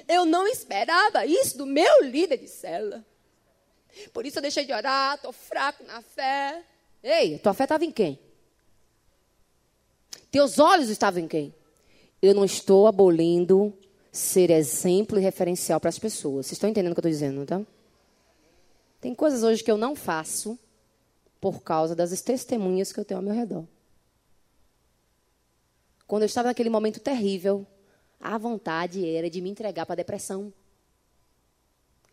[0.09, 3.05] Eu não esperava isso do meu líder de cela.
[4.13, 6.63] Por isso eu deixei de orar, estou fraco na fé.
[7.03, 8.19] Ei, tua fé estava em quem?
[10.31, 11.55] Teus olhos estavam em quem?
[12.21, 13.73] Eu não estou abolindo
[14.11, 16.47] ser exemplo e referencial para as pessoas.
[16.47, 17.63] Vocês estão entendendo o que eu estou dizendo, tá?
[19.01, 20.59] Tem coisas hoje que eu não faço
[21.41, 23.65] por causa das testemunhas que eu tenho ao meu redor.
[26.09, 27.67] Quando eu estava naquele momento terrível,
[28.19, 30.51] a vontade era de me entregar para a depressão.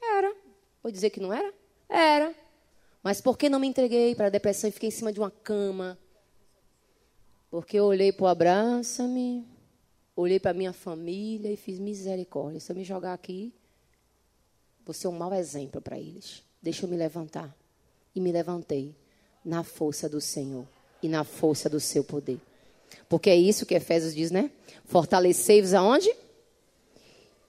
[0.01, 0.35] Era.
[0.83, 1.53] Vou dizer que não era?
[1.87, 2.35] Era.
[3.01, 5.31] Mas por que não me entreguei para a depressão e fiquei em cima de uma
[5.31, 5.97] cama?
[7.49, 9.47] Porque eu olhei para o abraça-me,
[10.13, 12.59] olhei para minha família e fiz misericórdia.
[12.59, 13.53] Se eu me jogar aqui,
[14.85, 16.43] vou ser um mau exemplo para eles.
[16.61, 17.55] Deixa eu me levantar.
[18.13, 18.93] E me levantei
[19.43, 20.67] na força do Senhor
[21.01, 22.41] e na força do seu poder.
[23.07, 24.49] Porque é isso que Efésios diz, né?
[24.85, 26.13] Fortalecei-vos aonde?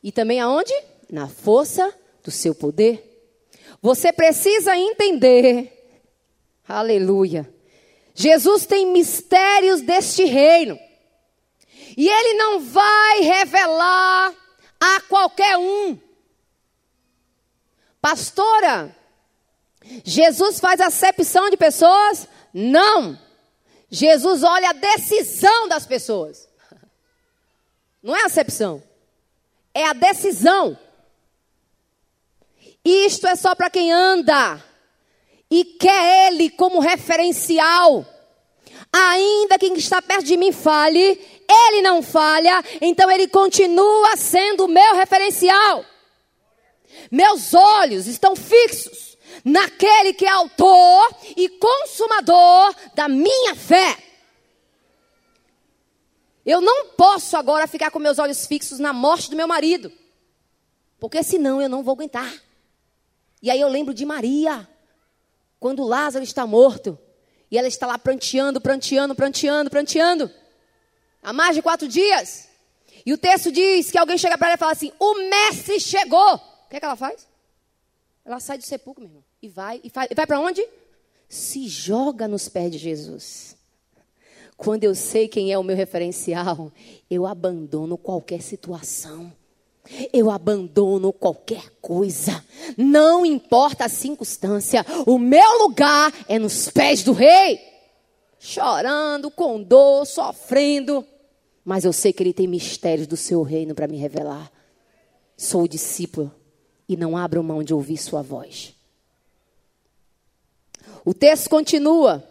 [0.02, 0.72] E também aonde?
[1.10, 3.02] Na força do seu poder.
[3.80, 5.72] Você precisa entender.
[6.66, 7.48] Aleluia.
[8.14, 10.78] Jesus tem mistérios deste reino.
[11.96, 14.34] E ele não vai revelar
[14.80, 15.98] a qualquer um.
[18.00, 18.94] Pastora,
[20.04, 22.28] Jesus faz acepção de pessoas?
[22.52, 23.18] Não.
[23.96, 26.46] Jesus olha a decisão das pessoas.
[28.02, 28.82] Não é acepção.
[29.72, 30.78] É a decisão.
[32.84, 34.62] Isto é só para quem anda
[35.50, 38.04] e quer Ele como referencial.
[38.92, 44.68] Ainda quem está perto de mim fale, Ele não falha, então Ele continua sendo o
[44.68, 45.84] meu referencial.
[47.10, 49.05] Meus olhos estão fixos
[49.44, 53.96] naquele que é autor e consumador da minha fé.
[56.44, 59.90] Eu não posso agora ficar com meus olhos fixos na morte do meu marido.
[60.98, 62.32] Porque senão eu não vou aguentar.
[63.42, 64.68] E aí eu lembro de Maria,
[65.58, 66.98] quando Lázaro está morto.
[67.50, 70.30] E ela está lá pranteando, pranteando, pranteando, pranteando.
[71.22, 72.48] Há mais de quatro dias.
[73.04, 76.34] E o texto diz que alguém chega para ela e fala assim: O mestre chegou.
[76.34, 77.28] O que, é que ela faz?
[78.24, 79.24] Ela sai do sepulcro, meu irmão.
[79.42, 79.80] E vai.
[79.84, 80.66] E, faz, e vai para onde?
[81.28, 83.56] Se joga nos pés de Jesus.
[84.56, 86.72] Quando eu sei quem é o meu referencial,
[87.10, 89.32] eu abandono qualquer situação.
[90.12, 92.44] Eu abandono qualquer coisa.
[92.76, 94.84] Não importa a circunstância.
[95.06, 97.60] O meu lugar é nos pés do rei.
[98.38, 101.06] Chorando, com dor, sofrendo.
[101.64, 104.50] Mas eu sei que ele tem mistérios do seu reino para me revelar.
[105.36, 106.34] Sou discípulo
[106.88, 108.75] e não abro mão de ouvir sua voz.
[111.06, 112.28] O texto continua.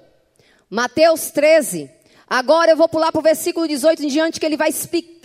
[0.70, 1.90] Mateus 13.
[2.28, 4.70] Agora eu vou pular para o versículo 18 em diante, que ele vai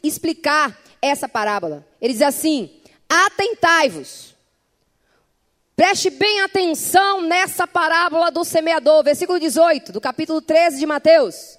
[0.05, 1.85] explicar essa parábola.
[2.01, 4.37] Ele diz assim: Atentai-vos.
[5.75, 11.59] Preste bem atenção nessa parábola do semeador, versículo 18, do capítulo 13 de Mateus.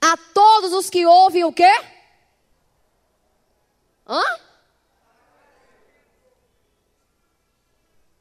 [0.00, 1.70] A todos os que ouvem o quê?
[4.08, 4.22] Hã?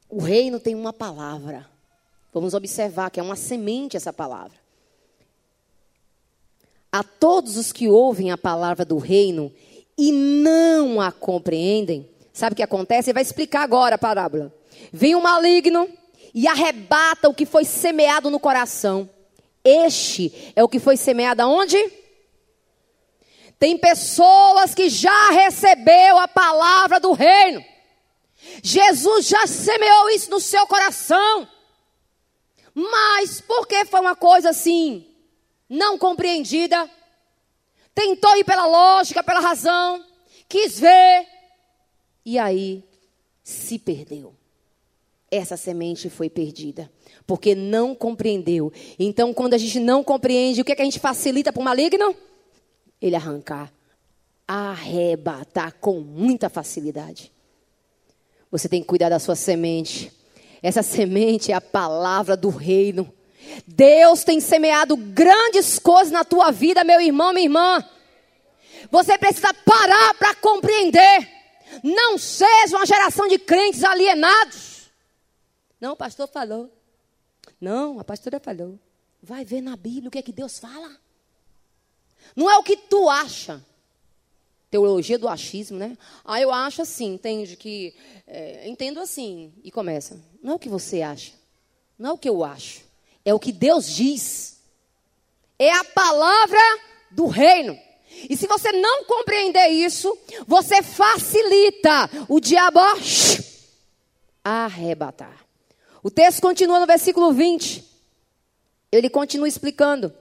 [0.10, 1.72] O reino tem uma palavra.
[2.34, 4.58] Vamos observar que é uma semente essa palavra.
[6.92, 9.54] A todos os que ouvem a palavra do reino
[9.98, 13.10] e não a compreendem, sabe o que acontece?
[13.10, 14.54] Ele vai explicar agora a parábola.
[14.92, 15.88] Vem o maligno
[16.34, 19.08] e arrebata o que foi semeado no coração.
[19.64, 21.78] Este é o que foi semeado aonde?
[23.60, 27.64] Tem pessoas que já recebeu a palavra do reino.
[28.62, 31.48] Jesus já semeou isso no seu coração.
[32.74, 35.06] Mas porque foi uma coisa assim,
[35.70, 36.90] não compreendida,
[37.94, 40.04] tentou ir pela lógica, pela razão,
[40.50, 41.28] quis ver,
[42.26, 42.84] e aí
[43.44, 44.34] se perdeu.
[45.30, 46.92] Essa semente foi perdida,
[47.26, 48.72] porque não compreendeu.
[49.00, 51.64] Então, quando a gente não compreende, o que, é que a gente facilita para o
[51.64, 52.16] maligno?
[53.02, 53.74] Ele arrancar,
[54.48, 57.32] arrebatar com muita facilidade.
[58.52, 60.12] Você tem que cuidar da sua semente.
[60.64, 63.14] Essa semente é a palavra do reino.
[63.68, 67.86] Deus tem semeado grandes coisas na tua vida, meu irmão, minha irmã.
[68.90, 71.30] Você precisa parar para compreender.
[71.84, 74.90] Não seja uma geração de crentes alienados.
[75.82, 76.72] Não, o pastor falou.
[77.60, 78.80] Não, a pastora falou.
[79.22, 80.96] Vai ver na Bíblia o que é que Deus fala.
[82.36, 83.62] Não é o que tu acha
[84.74, 85.96] teologia do achismo, né?
[86.26, 87.56] Ah, eu acho assim, entende?
[87.56, 87.94] Que
[88.26, 90.20] é, entendo assim e começa.
[90.42, 91.32] Não é o que você acha,
[91.96, 92.82] não é o que eu acho,
[93.24, 94.58] é o que Deus diz.
[95.60, 96.60] É a palavra
[97.12, 97.78] do reino.
[98.28, 102.80] E se você não compreender isso, você facilita o diabo
[104.44, 105.46] arrebatar.
[106.02, 107.84] O texto continua no versículo 20.
[108.92, 110.12] Ele continua explicando.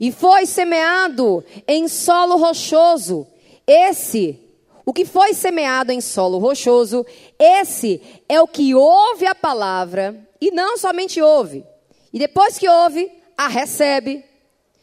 [0.00, 3.28] E foi semeado em solo rochoso,
[3.66, 4.38] esse,
[4.84, 7.06] o que foi semeado em solo rochoso,
[7.38, 11.64] esse é o que ouve a palavra e não somente ouve.
[12.12, 14.24] E depois que ouve, a recebe.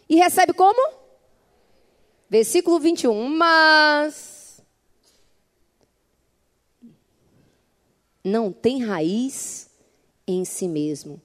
[0.09, 0.95] E recebe como?
[2.29, 3.27] Versículo 21.
[3.29, 4.61] Mas
[8.23, 9.69] não tem raiz
[10.27, 11.21] em si mesmo,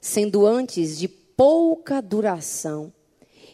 [0.00, 2.92] sendo antes de pouca duração,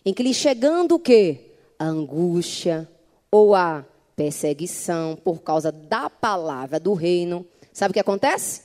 [0.05, 1.52] em que lhe chegando o quê?
[1.78, 2.88] A angústia,
[3.35, 8.62] ou a perseguição por causa da palavra do reino, sabe o que acontece?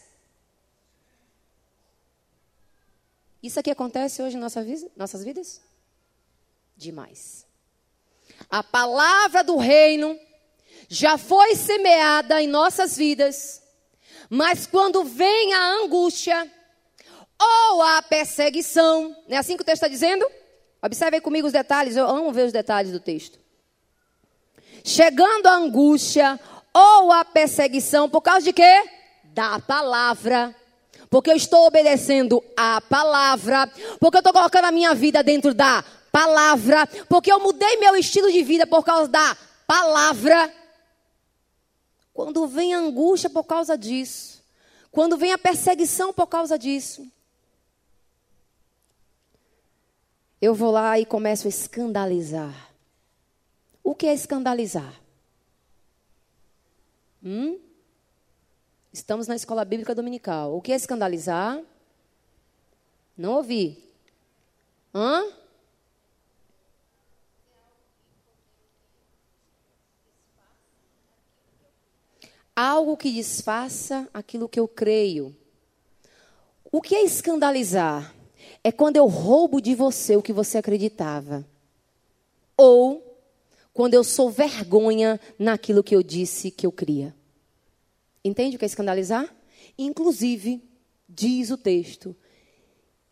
[3.42, 4.64] Isso aqui acontece hoje em nossa
[4.96, 5.60] nossas vidas?
[6.78, 7.48] Demais.
[8.48, 10.16] A palavra do reino
[10.88, 13.64] já foi semeada em nossas vidas,
[14.30, 16.48] mas quando vem a angústia
[17.42, 20.30] ou a perseguição, não é assim que o texto está dizendo?
[20.80, 23.49] Observe comigo os detalhes, eu amo ver os detalhes do texto
[24.84, 26.40] chegando a angústia
[26.74, 28.84] ou a perseguição, por causa de quê?
[29.26, 30.56] Da palavra.
[31.10, 35.84] Porque eu estou obedecendo a palavra, porque eu estou colocando a minha vida dentro da
[36.12, 40.54] palavra, porque eu mudei meu estilo de vida por causa da palavra.
[42.14, 44.44] Quando vem a angústia por causa disso,
[44.92, 47.08] quando vem a perseguição por causa disso,
[50.42, 52.69] eu vou lá e começo a escandalizar.
[53.90, 55.02] O que é escandalizar?
[57.24, 57.60] Hum?
[58.94, 60.56] Estamos na escola bíblica dominical.
[60.56, 61.60] O que é escandalizar?
[63.18, 63.84] Não ouvi.
[64.94, 65.24] Hã?
[72.56, 75.36] algo que desfaça aquilo que eu creio.
[76.72, 78.14] O que é escandalizar?
[78.64, 81.44] É quando eu roubo de você o que você acreditava.
[82.56, 83.09] Ou
[83.80, 87.16] quando eu sou vergonha naquilo que eu disse que eu cria.
[88.22, 89.34] Entende o que é escandalizar?
[89.78, 90.62] Inclusive,
[91.08, 92.14] diz o texto,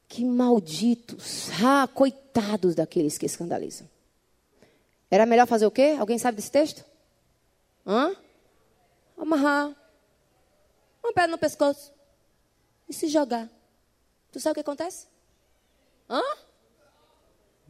[0.09, 3.89] que malditos, ah, coitados daqueles que escandalizam.
[5.09, 5.95] Era melhor fazer o quê?
[5.97, 6.83] Alguém sabe desse texto?
[7.85, 8.13] Hã?
[9.17, 9.73] Amarrar
[11.01, 11.93] uma pedra no pescoço
[12.89, 13.49] e se jogar.
[14.33, 15.07] Tu sabe o que acontece?
[16.09, 16.21] Hã?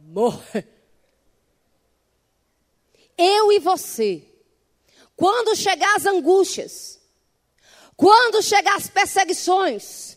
[0.00, 0.77] Morre.
[3.18, 4.22] Eu e você,
[5.16, 7.00] quando chegar as angústias,
[7.96, 10.16] quando chegar as perseguições,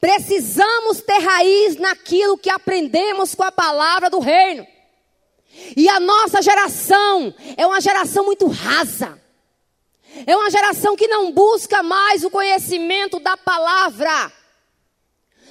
[0.00, 4.66] precisamos ter raiz naquilo que aprendemos com a palavra do reino.
[5.76, 9.20] E a nossa geração é uma geração muito rasa.
[10.26, 14.32] É uma geração que não busca mais o conhecimento da palavra.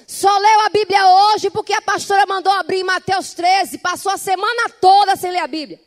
[0.06, 3.78] Só leu a Bíblia hoje porque a pastora mandou abrir Mateus 13.
[3.78, 5.80] Passou a semana toda sem ler a Bíblia.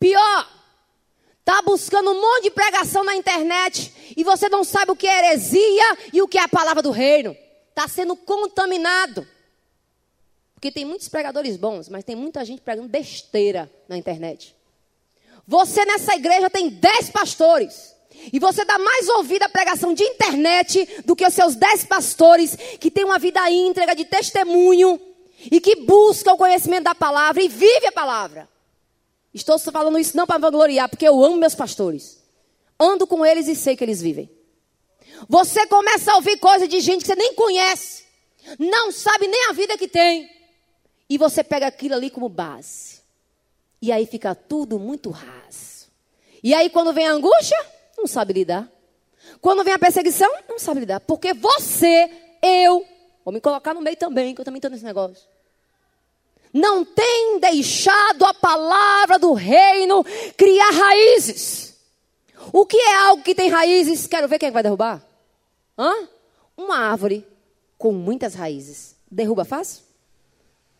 [0.00, 0.50] Pior,
[1.44, 5.18] tá buscando um monte de pregação na internet e você não sabe o que é
[5.18, 7.36] heresia e o que é a palavra do reino.
[7.68, 9.28] Está sendo contaminado.
[10.54, 14.56] Porque tem muitos pregadores bons, mas tem muita gente pregando besteira na internet.
[15.46, 17.94] Você nessa igreja tem 10 pastores.
[18.32, 22.56] E você dá mais ouvido à pregação de internet do que os seus 10 pastores
[22.78, 25.00] que têm uma vida íntegra de testemunho
[25.50, 28.48] e que buscam o conhecimento da palavra e vive a palavra.
[29.32, 32.18] Estou falando isso não para vangloriar, porque eu amo meus pastores.
[32.78, 34.30] Ando com eles e sei que eles vivem.
[35.28, 38.04] Você começa a ouvir coisas de gente que você nem conhece,
[38.58, 40.30] não sabe nem a vida que tem,
[41.08, 43.00] e você pega aquilo ali como base.
[43.82, 45.88] E aí fica tudo muito raso.
[46.42, 47.58] E aí quando vem a angústia,
[47.96, 48.70] não sabe lidar.
[49.40, 51.00] Quando vem a perseguição, não sabe lidar.
[51.00, 52.10] Porque você,
[52.42, 52.84] eu,
[53.24, 55.29] vou me colocar no meio também, que eu também estou nesse negócio
[56.52, 60.04] não tem deixado a palavra do reino
[60.36, 61.76] criar raízes.
[62.52, 64.06] O que é algo que tem raízes?
[64.06, 65.04] Quero ver quem é vai derrubar.
[65.78, 66.08] Hã?
[66.56, 67.26] Uma árvore
[67.78, 68.96] com muitas raízes.
[69.10, 69.84] Derruba fácil?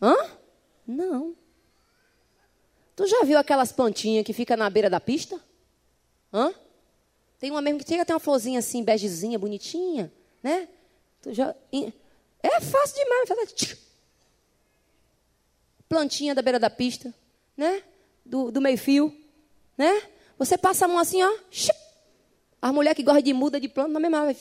[0.01, 0.15] Hã?
[0.85, 1.35] Não.
[2.95, 5.39] Tu já viu aquelas plantinhas que fica na beira da pista?
[6.33, 6.53] Hã?
[7.39, 10.11] Tem uma mesmo que chega tem uma florzinha assim, begezinha, bonitinha,
[10.43, 10.67] né?
[11.21, 11.55] Tu já
[12.43, 13.29] é fácil demais,
[15.91, 17.13] plantinha da beira da pista,
[17.57, 17.83] né?
[18.25, 19.13] Do, do meio-fio,
[19.77, 20.03] né?
[20.37, 21.29] Você passa a mão assim, ó.
[21.49, 21.75] Ship.
[22.61, 24.37] A mulher que gosta de muda de planta, na mesma hora,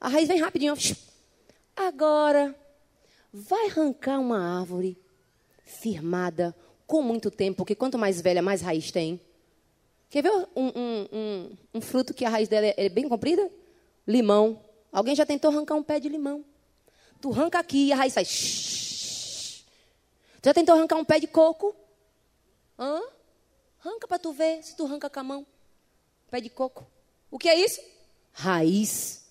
[0.00, 0.74] a raiz vem rapidinho.
[0.74, 2.54] Ó, Agora,
[3.32, 4.96] vai arrancar uma árvore
[5.64, 6.54] firmada
[6.86, 9.20] com muito tempo, porque quanto mais velha, mais raiz tem.
[10.08, 13.50] Quer ver um, um, um, um fruto que a raiz dela é, é bem comprida?
[14.06, 14.60] Limão.
[14.92, 16.44] Alguém já tentou arrancar um pé de limão?
[17.20, 18.24] Tu arranca aqui e a raiz sai.
[20.48, 21.76] Já tentou arrancar um pé de coco?
[22.78, 23.02] Hã?
[23.84, 25.46] Arranca para tu ver se tu arranca com a mão.
[26.30, 26.86] Pé de coco.
[27.30, 27.82] O que é isso?
[28.32, 29.26] Raiz.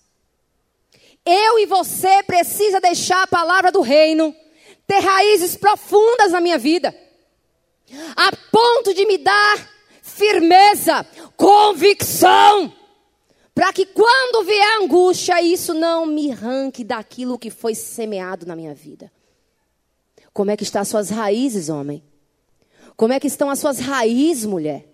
[1.26, 4.32] Eu e você precisa deixar a palavra do reino
[4.86, 6.96] ter raízes profundas na minha vida,
[8.14, 9.68] a ponto de me dar
[10.00, 11.04] firmeza,
[11.36, 12.72] convicção,
[13.52, 18.72] para que quando vier angústia, isso não me arranque daquilo que foi semeado na minha
[18.72, 19.10] vida.
[20.32, 22.02] Como é que estão as suas raízes, homem?
[22.96, 24.88] Como é que estão as suas raízes, mulher?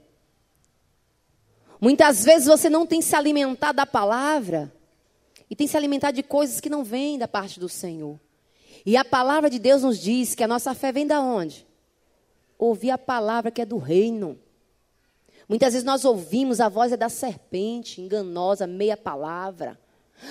[1.80, 4.72] Muitas vezes você não tem se alimentado da palavra
[5.50, 8.18] e tem se alimentado de coisas que não vêm da parte do Senhor.
[8.86, 11.66] E a palavra de Deus nos diz que a nossa fé vem da onde?
[12.58, 14.38] Ouvir a palavra que é do reino.
[15.48, 19.78] Muitas vezes nós ouvimos a voz é da serpente, enganosa, meia palavra.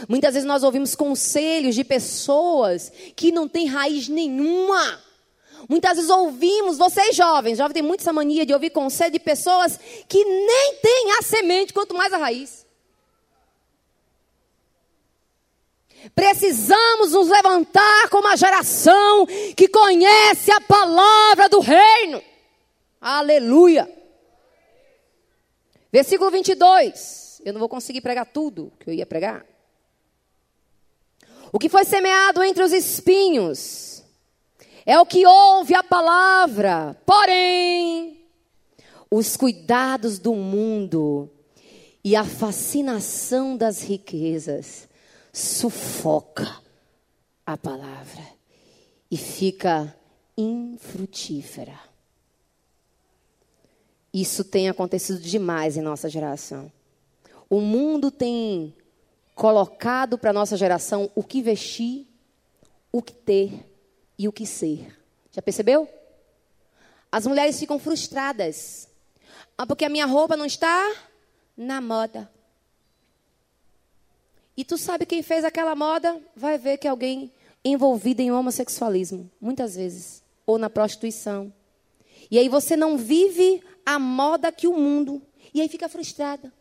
[0.07, 5.01] Muitas vezes nós ouvimos conselhos de pessoas que não têm raiz nenhuma.
[5.69, 9.79] Muitas vezes ouvimos, vocês jovens, jovens têm muito essa mania de ouvir conselho de pessoas
[10.07, 12.63] que nem têm a semente, quanto mais a raiz.
[16.13, 19.25] Precisamos nos levantar como uma geração
[19.55, 22.21] que conhece a palavra do reino.
[22.99, 23.89] Aleluia.
[25.91, 27.41] Versículo 22.
[27.45, 29.45] Eu não vou conseguir pregar tudo que eu ia pregar.
[31.53, 34.03] O que foi semeado entre os espinhos
[34.87, 38.25] é o que ouve a palavra, porém,
[39.09, 41.29] os cuidados do mundo
[42.03, 44.89] e a fascinação das riquezas
[45.31, 46.59] sufoca
[47.45, 48.27] a palavra
[49.11, 49.95] e fica
[50.35, 51.79] infrutífera.
[54.11, 56.71] Isso tem acontecido demais em nossa geração.
[57.47, 58.73] O mundo tem
[59.35, 62.07] colocado para a nossa geração o que vestir,
[62.91, 63.65] o que ter
[64.17, 64.97] e o que ser.
[65.31, 65.89] Já percebeu?
[67.11, 68.87] As mulheres ficam frustradas.
[69.57, 70.95] Ah, porque a minha roupa não está
[71.55, 72.31] na moda.
[74.55, 76.21] E tu sabe quem fez aquela moda?
[76.35, 77.31] Vai ver que alguém
[77.65, 81.51] envolvido em homossexualismo, muitas vezes, ou na prostituição.
[82.29, 85.21] E aí você não vive a moda que o mundo.
[85.53, 86.51] E aí fica frustrada.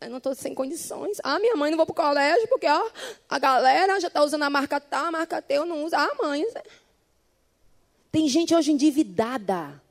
[0.00, 1.18] Eu não estou sem condições.
[1.24, 2.90] Ah, minha mãe não vou para o colégio porque ó,
[3.28, 5.96] a galera já está usando a marca T, a marca T, eu não uso.
[5.96, 6.46] Ah, mãe.
[8.12, 9.82] Tem gente hoje endividada.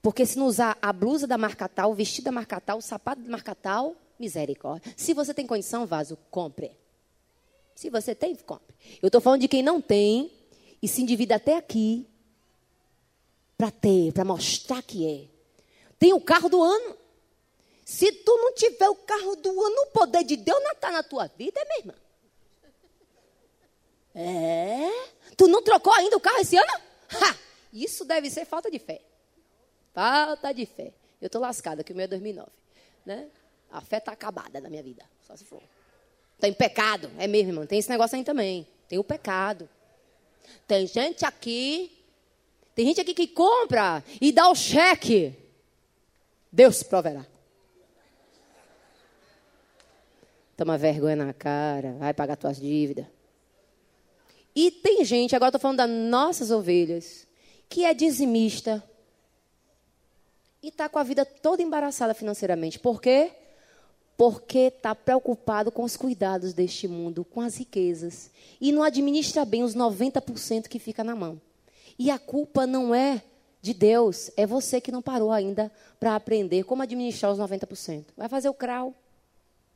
[0.00, 2.82] Porque se não usar a blusa da marca tal, o vestido da marca tal, o
[2.82, 4.92] sapato da marca tal, misericórdia.
[4.96, 6.70] Se você tem condição, vaso, compre.
[7.74, 8.74] Se você tem, compre.
[9.02, 10.30] Eu estou falando de quem não tem
[10.80, 12.06] e se endivida até aqui
[13.58, 15.24] para ter, para mostrar que é.
[15.98, 16.96] Tem o carro do ano.
[17.86, 21.04] Se tu não tiver o carro do ano, o poder de Deus não está na
[21.04, 21.94] tua vida, é minha irmã.
[24.12, 24.90] É?
[25.36, 26.72] Tu não trocou ainda o carro esse ano?
[27.12, 27.38] Ha!
[27.72, 29.00] Isso deve ser falta de fé.
[29.94, 30.92] Falta de fé.
[31.20, 32.50] Eu estou lascada, que o meu é 2009.
[33.04, 33.28] Né?
[33.70, 35.08] A fé está acabada na minha vida.
[35.24, 35.62] Só se for.
[36.40, 37.08] Tem pecado.
[37.16, 37.66] É mesmo, irmão.
[37.66, 38.66] Tem esse negócio aí também.
[38.88, 39.68] Tem o pecado.
[40.66, 41.96] Tem gente aqui.
[42.74, 45.38] Tem gente aqui que compra e dá o cheque.
[46.50, 47.24] Deus proverá.
[50.56, 53.06] Toma vergonha na cara, vai pagar tuas dívidas.
[54.54, 57.26] E tem gente, agora estou falando das nossas ovelhas,
[57.68, 58.82] que é dizimista
[60.62, 62.78] e está com a vida toda embaraçada financeiramente.
[62.78, 63.32] Por quê?
[64.16, 68.30] Porque está preocupado com os cuidados deste mundo, com as riquezas.
[68.60, 71.40] E não administra bem os 90% que fica na mão.
[71.98, 73.22] E a culpa não é
[73.62, 78.06] de Deus, é você que não parou ainda para aprender como administrar os 90%.
[78.16, 78.94] Vai fazer o CRAU.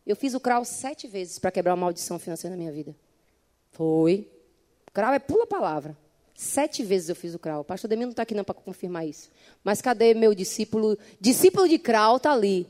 [0.06, 2.94] Eu fiz o CRAU sete vezes para quebrar uma maldição financeira na minha vida.
[3.70, 4.30] Foi.
[4.92, 5.96] CRAU é pula palavra.
[6.34, 7.60] Sete vezes eu fiz o CRAU.
[7.60, 9.30] O pastor Demir não está aqui não para confirmar isso.
[9.62, 10.98] Mas cadê meu discípulo?
[11.20, 12.66] Discípulo de CRAU está ali.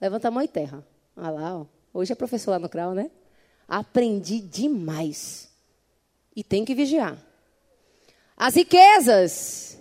[0.00, 0.86] Levanta a mão e terra.
[1.16, 1.66] Olha lá, ó.
[1.94, 3.10] Hoje é professor lá no CRAU, né?
[3.68, 5.48] Aprendi demais.
[6.34, 7.16] E tem que vigiar.
[8.36, 9.78] As riquezas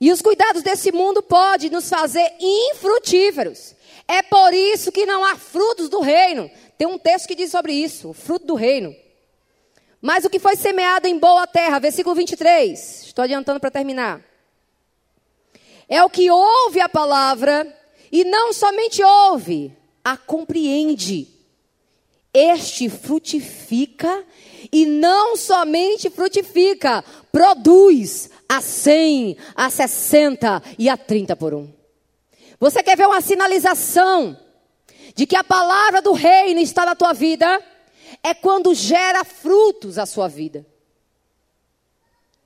[0.00, 3.75] e os cuidados desse mundo podem nos fazer infrutíferos.
[4.08, 6.50] É por isso que não há frutos do reino.
[6.78, 8.94] Tem um texto que diz sobre isso, o fruto do reino.
[10.00, 13.04] Mas o que foi semeado em boa terra, versículo 23.
[13.06, 14.20] Estou adiantando para terminar.
[15.88, 17.66] É o que ouve a palavra
[18.10, 19.72] e não somente ouve,
[20.04, 21.28] a compreende.
[22.32, 24.24] Este frutifica
[24.72, 27.02] e não somente frutifica,
[27.32, 31.75] produz a 100, a 60 e a 30 por um.
[32.58, 34.38] Você quer ver uma sinalização
[35.14, 37.62] de que a palavra do reino está na tua vida?
[38.22, 40.66] É quando gera frutos a sua vida.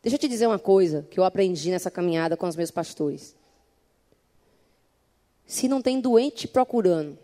[0.03, 3.37] Deixa eu te dizer uma coisa que eu aprendi nessa caminhada com os meus pastores.
[5.47, 7.19] Se não tem doente te procurando,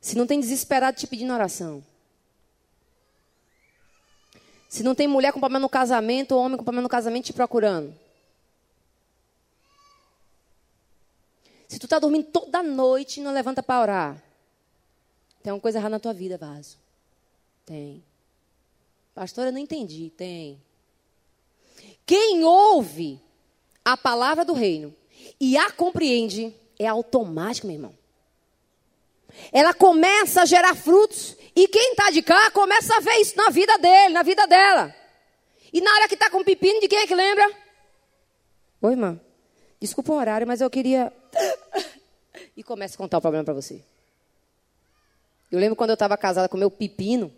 [0.00, 1.84] se não tem desesperado te pedindo oração,
[4.68, 7.32] se não tem mulher com problema no casamento ou homem com problema no casamento te
[7.32, 7.92] procurando,
[11.70, 14.22] Se tu está dormindo toda noite e não levanta para orar,
[15.40, 16.76] tem uma coisa errada na tua vida, vaso.
[17.64, 18.02] Tem.
[19.14, 20.10] Pastora, eu não entendi.
[20.16, 20.60] Tem.
[22.04, 23.20] Quem ouve
[23.84, 24.92] a palavra do reino
[25.40, 27.94] e a compreende, é automático, meu irmão.
[29.52, 33.48] Ela começa a gerar frutos e quem está de cá começa a ver isso na
[33.48, 34.92] vida dele, na vida dela.
[35.72, 37.48] E na hora que está com pepino, de quem é que lembra?
[38.82, 39.20] Oi, irmã.
[39.78, 41.12] Desculpa o horário, mas eu queria.
[42.56, 43.82] e começa a contar o problema para você.
[45.50, 47.32] Eu lembro quando eu estava casada com meu pepino,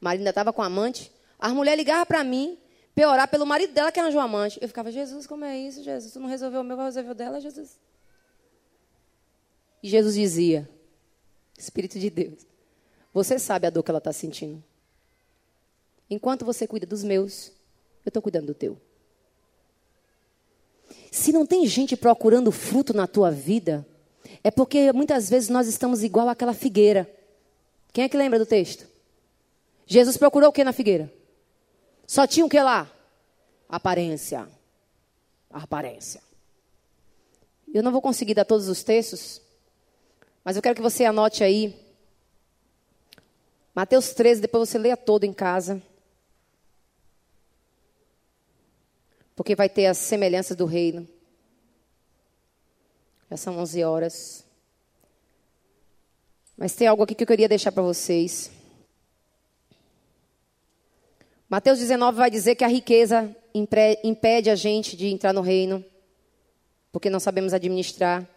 [0.00, 2.58] marido ainda estava com amante, as mulheres ligavam para mim
[2.94, 4.58] para orar pelo marido dela que arranjou amante.
[4.62, 6.12] Eu ficava, Jesus, como é isso, Jesus?
[6.12, 7.78] Tu não resolveu o meu, vai resolver o dela, Jesus?
[9.82, 10.68] E Jesus dizia,
[11.58, 12.46] Espírito de Deus,
[13.12, 14.62] você sabe a dor que ela está sentindo.
[16.08, 17.48] Enquanto você cuida dos meus,
[18.04, 18.80] eu estou cuidando do teu.
[21.14, 23.86] Se não tem gente procurando fruto na tua vida,
[24.42, 27.08] é porque muitas vezes nós estamos igual àquela figueira.
[27.92, 28.84] Quem é que lembra do texto?
[29.86, 31.08] Jesus procurou o que na figueira?
[32.04, 32.90] Só tinha o que lá?
[33.68, 34.48] Aparência.
[35.48, 36.20] Aparência.
[37.72, 39.40] Eu não vou conseguir dar todos os textos,
[40.44, 41.80] mas eu quero que você anote aí.
[43.72, 45.80] Mateus 13, depois você leia todo em casa.
[49.34, 51.08] Porque vai ter as semelhanças do reino.
[53.30, 54.44] Já são 11 horas.
[56.56, 58.50] Mas tem algo aqui que eu queria deixar para vocês.
[61.48, 65.84] Mateus 19 vai dizer que a riqueza impede a gente de entrar no reino,
[66.92, 68.28] porque não sabemos administrar.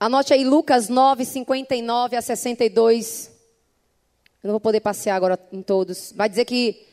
[0.00, 3.30] Anote aí Lucas 9, 59 a 62.
[4.42, 6.12] Eu não vou poder passear agora em todos.
[6.14, 6.87] Vai dizer que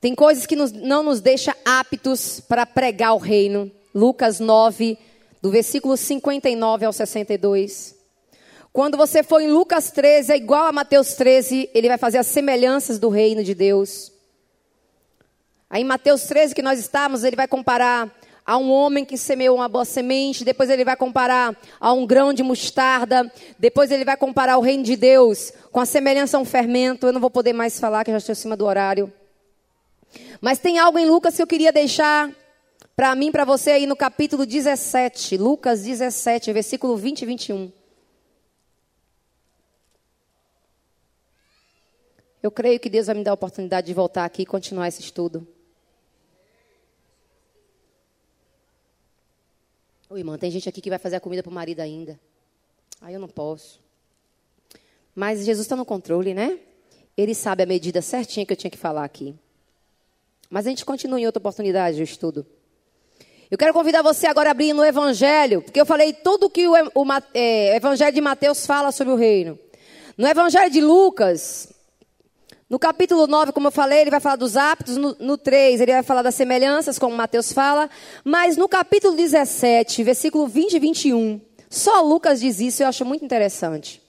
[0.00, 3.70] tem coisas que nos, não nos deixa aptos para pregar o reino.
[3.94, 4.96] Lucas 9,
[5.42, 7.94] do versículo 59 ao 62.
[8.72, 12.28] Quando você for em Lucas 13, é igual a Mateus 13, ele vai fazer as
[12.28, 14.12] semelhanças do reino de Deus.
[15.68, 18.10] Aí em Mateus 13 que nós estamos, ele vai comparar
[18.46, 22.32] a um homem que semeou uma boa semente, depois ele vai comparar a um grão
[22.32, 26.44] de mostarda, depois ele vai comparar o reino de Deus com a semelhança a um
[26.44, 27.06] fermento.
[27.06, 29.12] Eu não vou poder mais falar, que já estou acima do horário.
[30.40, 32.34] Mas tem algo em Lucas que eu queria deixar
[32.96, 37.72] para mim, para você aí no capítulo 17, Lucas 17, versículo 20 e 21.
[42.42, 45.02] Eu creio que Deus vai me dar a oportunidade de voltar aqui e continuar esse
[45.02, 45.46] estudo.
[50.08, 52.18] Ô, irmã, tem gente aqui que vai fazer a comida para o marido ainda.
[53.00, 53.80] Aí eu não posso.
[55.14, 56.58] Mas Jesus está no controle, né?
[57.14, 59.38] Ele sabe a medida certinha que eu tinha que falar aqui.
[60.50, 62.44] Mas a gente continua em outra oportunidade o estudo.
[63.48, 66.72] Eu quero convidar você agora a abrir no Evangelho, porque eu falei tudo que o,
[66.72, 69.56] o é, Evangelho de Mateus fala sobre o reino.
[70.18, 71.72] No Evangelho de Lucas,
[72.68, 74.96] no capítulo 9, como eu falei, ele vai falar dos hábitos.
[74.96, 77.88] No, no 3, ele vai falar das semelhanças, como Mateus fala.
[78.24, 83.24] Mas no capítulo 17, versículo 20 e 21, só Lucas diz isso, eu acho muito
[83.24, 84.02] interessante.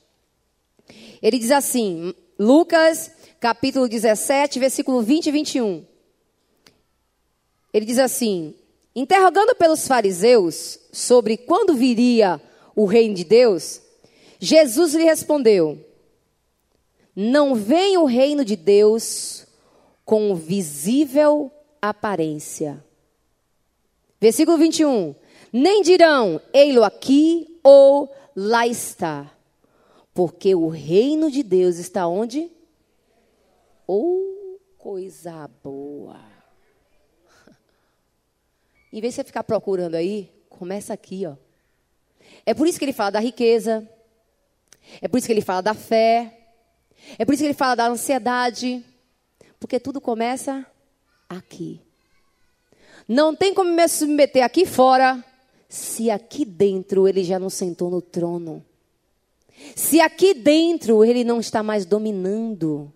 [1.22, 5.91] Ele diz assim, Lucas, capítulo 17, versículo 20 e 21.
[7.74, 8.54] Ele diz assim:
[8.96, 12.42] interrogando pelos fariseus sobre quando viria
[12.76, 13.82] o reino de Deus,
[14.40, 15.80] Jesus lhe respondeu:
[17.16, 19.46] Não vem o reino de Deus
[20.04, 21.52] com visível
[21.82, 22.84] aparência.
[24.20, 25.16] Versículo 21.
[25.54, 29.32] Nem dirão, ei-lo aqui ou lá está.
[30.14, 32.52] Porque o reino de Deus está onde?
[33.88, 36.31] Oh, coisa boa.
[38.92, 41.36] Em vez de você ficar procurando aí, começa aqui, ó.
[42.46, 43.88] É por isso que ele fala da riqueza.
[45.02, 46.38] É por isso que ele fala da fé.
[47.18, 48.84] É por isso que ele fala da ansiedade.
[49.60, 50.66] Porque tudo começa
[51.30, 51.80] aqui.
[53.08, 55.24] Não tem como me submeter aqui fora
[55.70, 58.64] se aqui dentro ele já não sentou no trono.
[59.76, 62.92] Se aqui dentro ele não está mais dominando.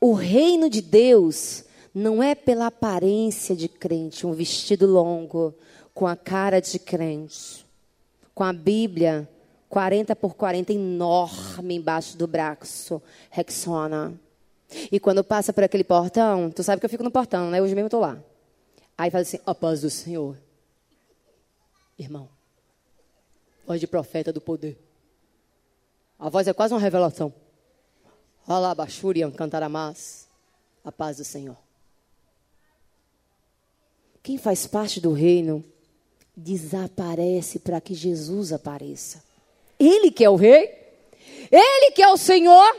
[0.00, 1.64] O reino de Deus
[1.94, 5.54] não é pela aparência de crente, um vestido longo,
[5.92, 7.66] com a cara de crente,
[8.34, 9.28] com a Bíblia
[9.70, 14.12] 40 por 40 enorme embaixo do braço, Rexona.
[14.90, 17.62] E quando passa por aquele portão, tu sabe que eu fico no portão, né?
[17.62, 18.18] Hoje mesmo eu estou lá.
[18.98, 20.36] Aí fala assim, a paz do Senhor.
[21.96, 22.28] Irmão,
[23.64, 24.76] voz de profeta do poder.
[26.18, 27.32] A voz é quase uma revelação.
[28.46, 30.28] Alabachurian cantaramás.
[30.84, 31.56] A paz do Senhor.
[34.22, 35.64] Quem faz parte do reino
[36.36, 39.22] desaparece para que Jesus apareça.
[39.78, 40.78] Ele que é o rei,
[41.50, 42.76] ele que é o Senhor,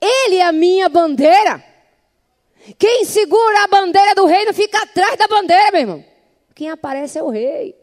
[0.00, 1.64] ele é a minha bandeira.
[2.78, 6.04] Quem segura a bandeira do reino fica atrás da bandeira, meu irmão.
[6.54, 7.74] Quem aparece é o rei.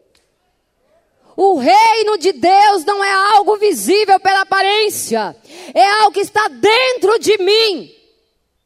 [1.36, 5.36] O reino de Deus não é algo visível pela aparência,
[5.74, 7.94] é algo que está dentro de mim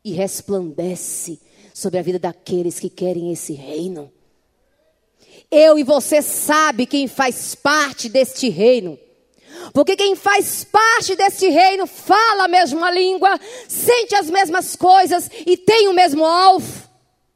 [0.06, 1.40] e resplandece
[1.74, 4.12] sobre a vida daqueles que querem esse reino.
[5.52, 8.98] Eu e você sabe quem faz parte deste reino.
[9.74, 13.38] Porque quem faz parte deste reino fala a mesma língua,
[13.68, 16.90] sente as mesmas coisas e tem o mesmo alvo: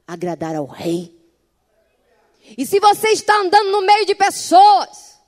[0.08, 1.14] agradar ao rei.
[2.58, 5.20] E se você está andando no meio de pessoas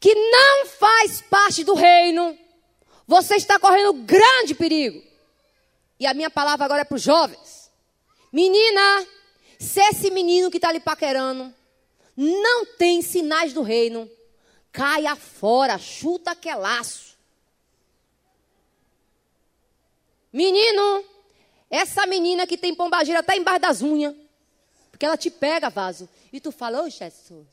[0.00, 2.36] que não faz parte do reino,
[3.06, 5.02] você está correndo grande perigo.
[6.00, 7.70] E a minha palavra agora é para os jovens.
[8.32, 9.06] Menina,
[9.58, 11.54] se esse menino que está lhe paquerando
[12.16, 14.10] não tem sinais do reino,
[14.70, 17.16] caia fora, chuta aquele laço.
[20.32, 21.04] Menino,
[21.70, 24.14] essa menina que tem pombagira até embaixo das unhas,
[24.90, 27.46] porque ela te pega, vaso, e tu fala, ô Jesus.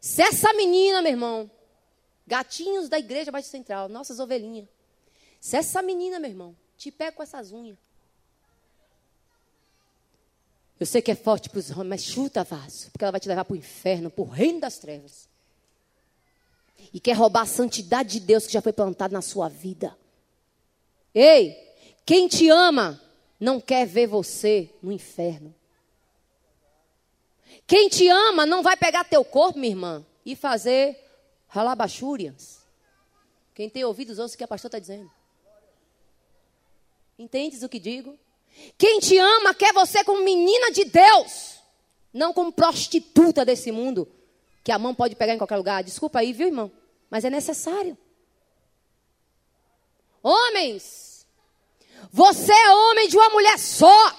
[0.00, 1.50] Se essa menina, meu irmão,
[2.26, 4.66] gatinhos da igreja Baixo Central, nossas ovelhinhas,
[5.40, 7.76] se essa menina, meu irmão, te pega com essas unhas,
[10.80, 13.28] Eu sei que é forte para os homens, mas chuta, vaso, porque ela vai te
[13.28, 15.28] levar para o inferno, para o reino das trevas.
[16.90, 19.94] E quer roubar a santidade de Deus que já foi plantada na sua vida.
[21.14, 21.54] Ei,
[22.06, 22.98] quem te ama
[23.38, 25.54] não quer ver você no inferno.
[27.66, 30.98] Quem te ama não vai pegar teu corpo, minha irmã, e fazer
[31.46, 32.60] ralabachúrias.
[33.54, 35.10] Quem tem ouvidos, ouça o que a pastora está dizendo.
[37.18, 38.18] Entendes o que digo?
[38.76, 41.56] Quem te ama quer você como menina de Deus,
[42.12, 44.10] não como prostituta desse mundo,
[44.64, 45.84] que a mão pode pegar em qualquer lugar.
[45.84, 46.70] Desculpa aí, viu, irmão?
[47.10, 47.96] Mas é necessário.
[50.22, 51.26] Homens,
[52.12, 54.16] você é homem de uma mulher só.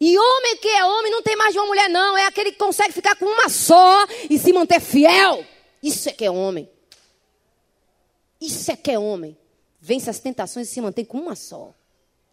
[0.00, 2.16] E homem que é homem não tem mais de uma mulher, não.
[2.16, 5.46] É aquele que consegue ficar com uma só e se manter fiel.
[5.82, 6.68] Isso é que é homem.
[8.40, 9.38] Isso é que é homem
[9.82, 11.74] vence as tentações e se mantém com uma só.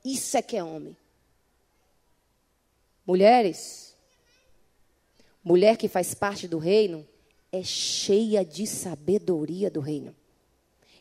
[0.05, 0.95] Isso é que é homem.
[3.05, 3.97] Mulheres,
[5.43, 7.05] mulher que faz parte do reino
[7.51, 10.15] é cheia de sabedoria do reino.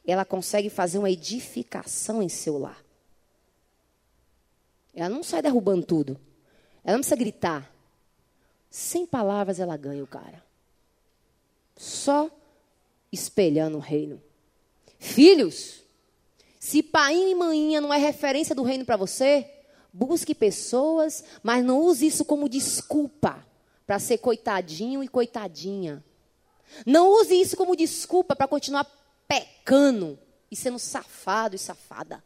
[0.06, 2.82] Ela consegue fazer uma edificação em seu lar.
[4.94, 6.18] Ela não sai derrubando tudo.
[6.82, 7.70] Ela não precisa gritar.
[8.70, 10.42] Sem palavras ela ganha o cara.
[11.76, 12.30] Só
[13.12, 14.20] espelhando o reino.
[14.98, 15.84] Filhos,
[16.68, 19.48] se pai e mãinha não é referência do reino para você,
[19.90, 23.42] busque pessoas, mas não use isso como desculpa
[23.86, 26.04] para ser coitadinho e coitadinha.
[26.84, 28.86] Não use isso como desculpa para continuar
[29.26, 30.18] pecando
[30.50, 32.22] e sendo safado e safada.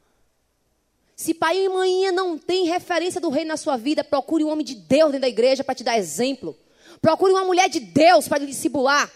[1.14, 4.66] Se pai e mãinha não tem referência do reino na sua vida, procure um homem
[4.66, 6.58] de Deus dentro da igreja para te dar exemplo.
[7.00, 9.08] Procure uma mulher de Deus para lhe discipular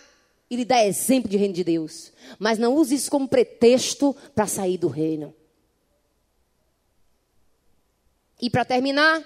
[0.51, 2.13] e lhe dá exemplo de reino de Deus.
[2.39, 5.35] Mas não use isso como pretexto para sair do reino.
[8.41, 9.25] E para terminar,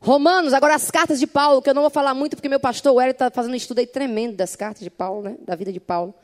[0.00, 3.00] Romanos, agora as cartas de Paulo, que eu não vou falar muito porque meu pastor
[3.00, 5.36] Hélio está fazendo um estudo aí tremendo das cartas de Paulo, né?
[5.40, 6.14] Da vida de Paulo.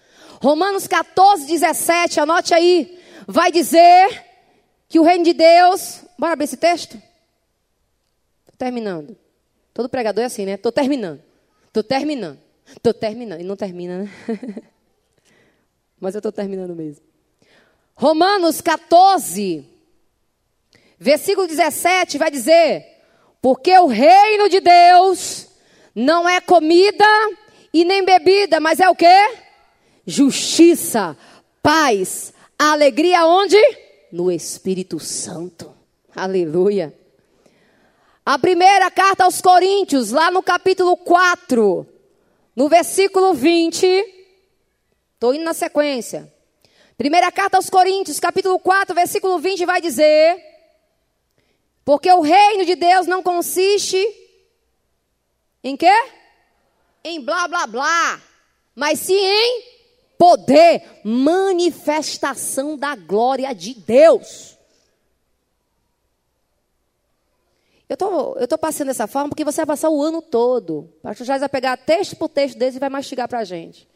[0.41, 2.99] Romanos 14, 17, anote aí.
[3.27, 4.25] Vai dizer
[4.89, 6.01] que o reino de Deus.
[6.19, 6.95] Bora abrir esse texto?
[6.95, 9.17] Estou terminando.
[9.75, 10.53] Todo pregador é assim, né?
[10.55, 11.23] Estou terminando.
[11.67, 12.39] Estou terminando.
[12.77, 13.41] Estou terminando.
[13.41, 14.11] E não termina, né?
[16.01, 17.05] Mas eu estou terminando mesmo.
[17.95, 19.65] Romanos 14,
[20.99, 22.85] versículo 17 vai dizer:
[23.41, 25.49] Porque o reino de Deus
[25.95, 27.07] não é comida
[27.73, 29.35] e nem bebida, mas é o que?
[30.07, 31.17] Justiça,
[31.63, 33.57] paz, alegria onde?
[34.11, 35.73] No Espírito Santo.
[36.15, 36.93] Aleluia.
[38.25, 41.87] A primeira carta aos Coríntios, lá no capítulo 4,
[42.55, 43.87] no versículo 20,
[45.15, 46.33] estou indo na sequência.
[46.97, 50.37] Primeira carta aos Coríntios, capítulo 4, versículo 20, vai dizer:
[51.85, 53.97] Porque o reino de Deus não consiste
[55.65, 55.93] em quê?
[57.05, 58.23] Em blá blá blá,
[58.75, 59.73] mas sim em
[60.19, 64.52] poder, manifestação da glória de Deus.
[67.93, 70.89] Eu tô, estou tô passando dessa forma porque você vai passar o ano todo.
[71.01, 73.87] O pastor Jais vai pegar texto por texto desse e vai mastigar para a gente.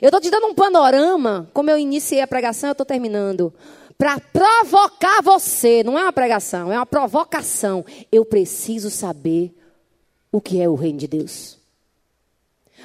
[0.00, 3.52] Eu estou te dando um panorama, como eu iniciei a pregação, eu estou terminando.
[3.98, 7.84] Para provocar você, não é uma pregação, é uma provocação.
[8.10, 9.54] Eu preciso saber
[10.32, 11.58] o que é o reino de Deus.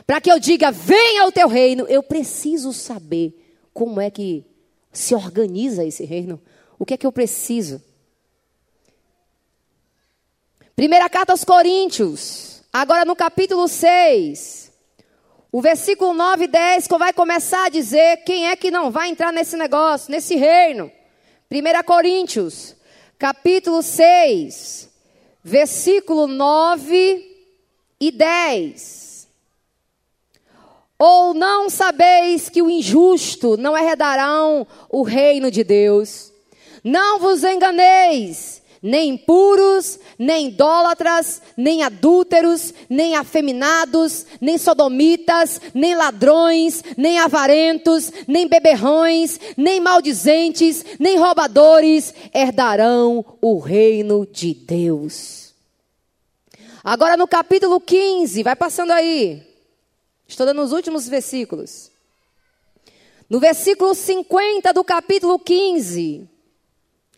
[0.05, 3.33] Para que eu diga, venha o teu reino, eu preciso saber
[3.73, 4.45] como é que
[4.91, 6.41] se organiza esse reino.
[6.77, 7.81] O que é que eu preciso?
[10.77, 14.71] Primeira carta aos Coríntios, agora no capítulo 6,
[15.51, 19.33] o versículo 9 e 10 vai começar a dizer quem é que não vai entrar
[19.33, 20.91] nesse negócio, nesse reino.
[21.49, 22.75] 1 Coríntios,
[23.17, 24.87] capítulo 6,
[25.43, 27.25] versículo 9
[27.99, 29.27] e 10.
[30.99, 36.31] Ou não sabeis que o injusto não herdarão o reino de Deus?
[36.83, 46.83] Não vos enganeis nem impuros, nem idólatras, nem adúlteros, nem afeminados, nem sodomitas, nem ladrões,
[46.95, 55.53] nem avarentos, nem beberrões, nem maldizentes, nem roubadores herdarão o reino de Deus.
[56.83, 59.45] Agora no capítulo 15, vai passando aí.
[60.25, 61.91] Estou dando os últimos versículos.
[63.29, 66.29] No versículo 50 do capítulo 15.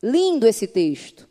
[0.02, 1.29] Lindo esse texto.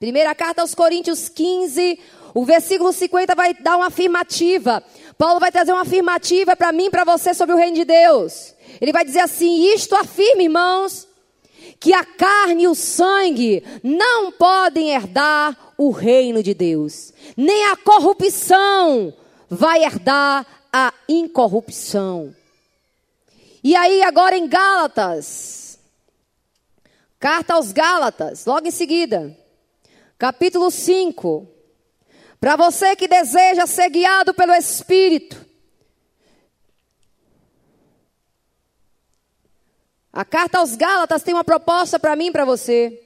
[0.00, 1.98] Primeira carta aos Coríntios 15,
[2.32, 4.82] o versículo 50 vai dar uma afirmativa.
[5.18, 8.54] Paulo vai trazer uma afirmativa para mim para você sobre o reino de Deus.
[8.80, 11.06] Ele vai dizer assim: Isto afirma, irmãos,
[11.78, 17.76] que a carne e o sangue não podem herdar o reino de Deus, nem a
[17.76, 19.12] corrupção
[19.50, 22.34] vai herdar a incorrupção.
[23.62, 25.78] E aí, agora em Gálatas,
[27.18, 29.38] carta aos Gálatas, logo em seguida,
[30.20, 31.48] capítulo 5.
[32.38, 35.46] Para você que deseja ser guiado pelo Espírito,
[40.12, 43.02] a carta aos Gálatas tem uma proposta para mim e para você.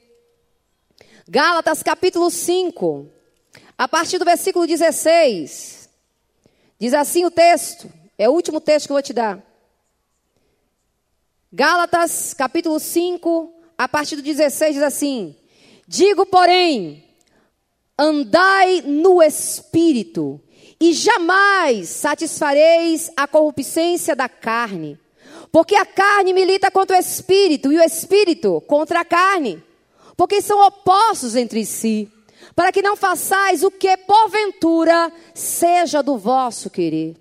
[1.25, 3.09] Gálatas capítulo 5,
[3.77, 5.89] a partir do versículo 16.
[6.77, 9.41] Diz assim o texto, é o último texto que eu vou te dar.
[11.49, 15.37] Gálatas, capítulo 5, a partir do 16, diz assim:
[15.87, 17.04] Digo, porém,
[17.97, 20.41] andai no espírito,
[20.79, 24.99] e jamais satisfareis a corruptência da carne.
[25.51, 29.63] Porque a carne milita contra o espírito, e o espírito contra a carne.
[30.17, 32.11] Porque são opostos entre si,
[32.55, 37.15] para que não façais o que porventura seja do vosso querer.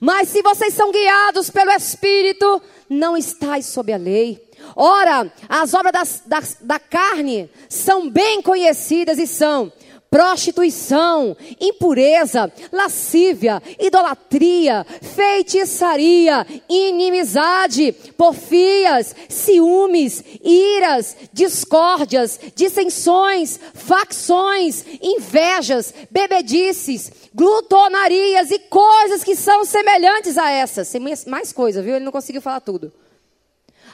[0.00, 4.42] Mas se vocês são guiados pelo Espírito, não estáis sob a lei.
[4.76, 9.72] Ora, as obras das, das, da carne são bem conhecidas e são
[10.12, 28.50] prostituição, impureza, lascívia, idolatria, feitiçaria, inimizade, porfias, ciúmes, iras, discórdias, dissensões, facções, invejas, bebedices, glutonarias
[28.50, 30.90] e coisas que são semelhantes a essas.
[30.90, 31.96] Tem mais coisa, viu?
[31.96, 32.92] Ele não conseguiu falar tudo.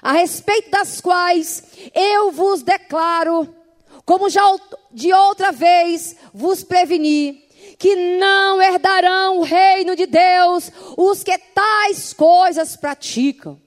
[0.03, 1.63] A respeito das quais
[1.95, 3.55] eu vos declaro
[4.09, 4.41] como já
[4.91, 7.47] de outra vez vos preveni,
[7.79, 13.61] que não herdarão o reino de Deus os que tais coisas praticam.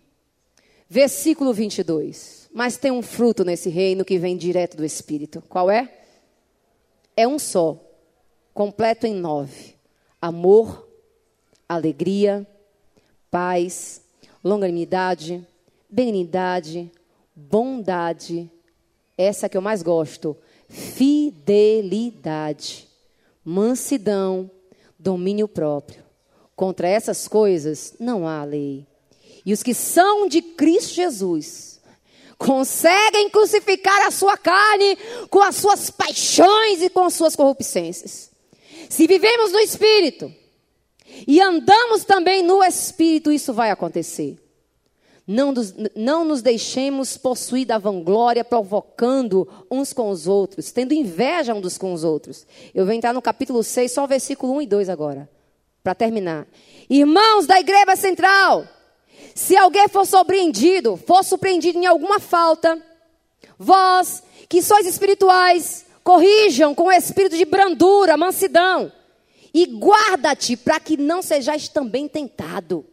[0.89, 2.49] Versículo 22.
[2.51, 5.43] Mas tem um fruto nesse reino que vem direto do Espírito.
[5.47, 5.87] Qual é?
[7.15, 7.77] É um só,
[8.51, 9.75] completo em nove:
[10.19, 10.89] amor,
[11.69, 12.47] alegria,
[13.29, 14.01] paz,
[14.43, 15.47] longanimidade,
[15.87, 16.91] benignidade,
[17.35, 18.49] bondade,
[19.17, 20.37] essa que eu mais gosto,
[20.69, 21.77] fidelidade,
[23.43, 24.49] mansidão,
[24.97, 26.03] domínio próprio.
[26.55, 28.85] Contra essas coisas não há lei.
[29.45, 31.81] E os que são de Cristo Jesus
[32.37, 34.97] conseguem crucificar a sua carne
[35.29, 38.31] com as suas paixões e com as suas corrupções.
[38.89, 40.33] Se vivemos no Espírito
[41.27, 44.37] e andamos também no Espírito, isso vai acontecer.
[45.31, 51.53] Não nos, não nos deixemos possuir da vanglória, provocando uns com os outros, tendo inveja
[51.53, 52.45] uns com os outros.
[52.75, 55.29] Eu vou entrar no capítulo 6, só o versículo 1 e 2 agora,
[55.81, 56.45] para terminar.
[56.89, 58.67] Irmãos da igreja central,
[59.33, 62.77] se alguém for surpreendido, for surpreendido em alguma falta,
[63.57, 68.91] vós que sois espirituais, corrijam com o espírito de brandura, mansidão,
[69.53, 72.85] e guarda-te para que não sejais também tentado.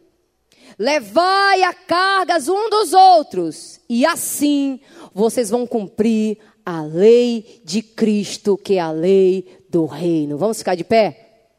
[0.79, 4.79] Levai a cargas um dos outros, e assim
[5.13, 10.37] vocês vão cumprir a lei de Cristo, que é a lei do reino.
[10.37, 11.49] Vamos ficar de pé?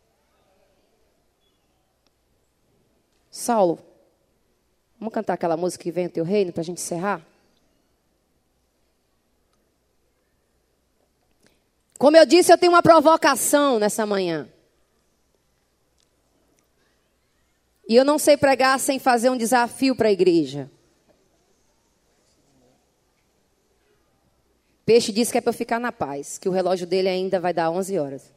[3.31, 3.79] Saulo,
[4.99, 7.21] vamos cantar aquela música que vem o teu reino para a gente encerrar?
[11.99, 14.49] Como eu disse, eu tenho uma provocação nessa manhã.
[17.91, 20.71] E eu não sei pregar sem fazer um desafio para a igreja.
[24.87, 27.53] Peixe disse que é para eu ficar na paz, que o relógio dele ainda vai
[27.53, 28.33] dar 11 horas.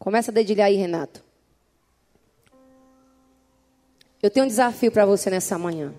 [0.00, 1.22] Começa a dedilhar aí, Renato.
[4.20, 5.94] Eu tenho um desafio para você nessa manhã.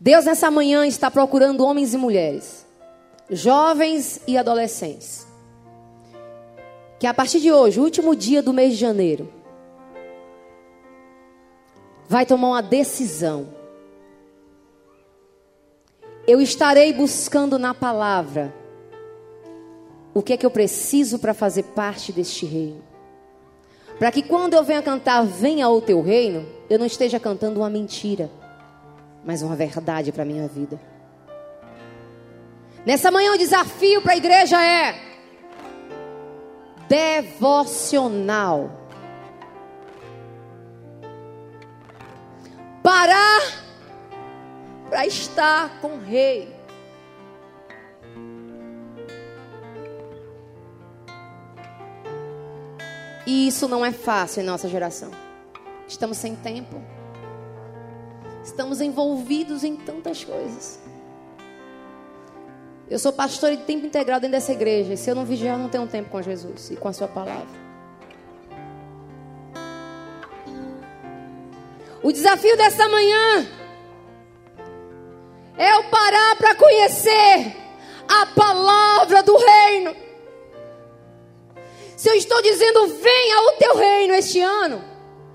[0.00, 2.66] Deus nessa manhã está procurando homens e mulheres,
[3.30, 5.24] jovens e adolescentes,
[7.04, 9.30] que a partir de hoje, o último dia do mês de janeiro,
[12.08, 13.46] vai tomar uma decisão.
[16.26, 18.54] Eu estarei buscando na palavra
[20.14, 22.82] o que é que eu preciso para fazer parte deste reino.
[23.98, 27.68] Para que quando eu venha cantar Venha ao teu reino, eu não esteja cantando uma
[27.68, 28.30] mentira,
[29.22, 30.80] mas uma verdade para a minha vida.
[32.86, 35.13] Nessa manhã o desafio para a igreja é
[36.88, 38.70] devocional.
[42.82, 43.42] Parar
[44.88, 46.54] para estar com o rei.
[53.26, 55.10] E isso não é fácil em nossa geração.
[55.88, 56.80] Estamos sem tempo.
[58.44, 60.83] Estamos envolvidos em tantas coisas.
[62.90, 64.92] Eu sou pastor de tempo integral dentro dessa igreja.
[64.92, 67.08] E se eu não vigiar, eu não tenho tempo com Jesus e com a sua
[67.08, 67.64] palavra.
[72.02, 73.46] O desafio dessa manhã
[75.56, 77.56] é eu parar para conhecer
[78.06, 79.96] a palavra do reino.
[81.96, 84.84] Se eu estou dizendo, venha o teu reino este ano,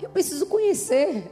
[0.00, 1.24] eu preciso conhecer.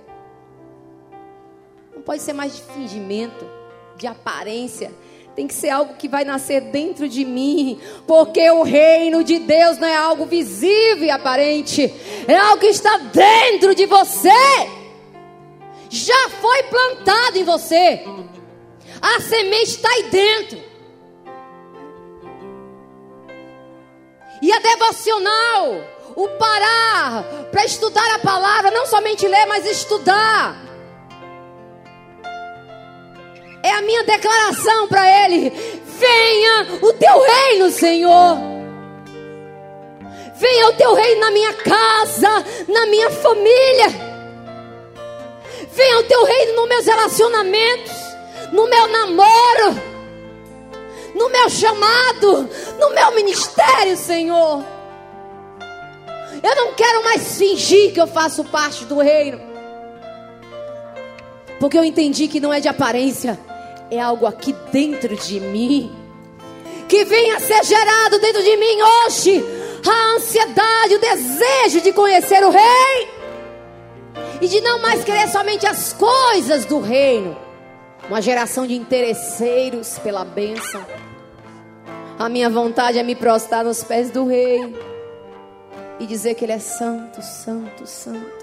[1.94, 3.48] Não pode ser mais de fingimento,
[3.96, 4.92] de aparência.
[5.38, 9.78] Tem que ser algo que vai nascer dentro de mim, porque o reino de Deus
[9.78, 11.94] não é algo visível e aparente,
[12.26, 14.28] é algo que está dentro de você
[15.88, 18.04] já foi plantado em você.
[19.00, 20.60] A semente está aí dentro.
[24.42, 25.68] E a devocional,
[26.16, 27.22] o parar
[27.52, 30.67] para estudar a palavra, não somente ler, mas estudar.
[33.62, 38.38] É a minha declaração para Ele: venha o teu reino, Senhor.
[40.36, 43.88] Venha o teu reino na minha casa, na minha família.
[45.72, 47.92] Venha o teu reino nos meus relacionamentos,
[48.52, 49.82] no meu namoro,
[51.14, 52.48] no meu chamado,
[52.78, 54.64] no meu ministério, Senhor.
[56.40, 59.40] Eu não quero mais fingir que eu faço parte do reino.
[61.58, 63.38] Porque eu entendi que não é de aparência,
[63.90, 65.94] é algo aqui dentro de mim.
[66.88, 69.44] Que venha ser gerado dentro de mim hoje
[69.86, 73.18] a ansiedade, o desejo de conhecer o Rei
[74.40, 77.36] e de não mais querer somente as coisas do reino.
[78.08, 80.84] Uma geração de interesseiros pela bênção.
[82.18, 84.74] A minha vontade é me prostrar nos pés do rei
[86.00, 88.37] e dizer que ele é santo, santo, santo.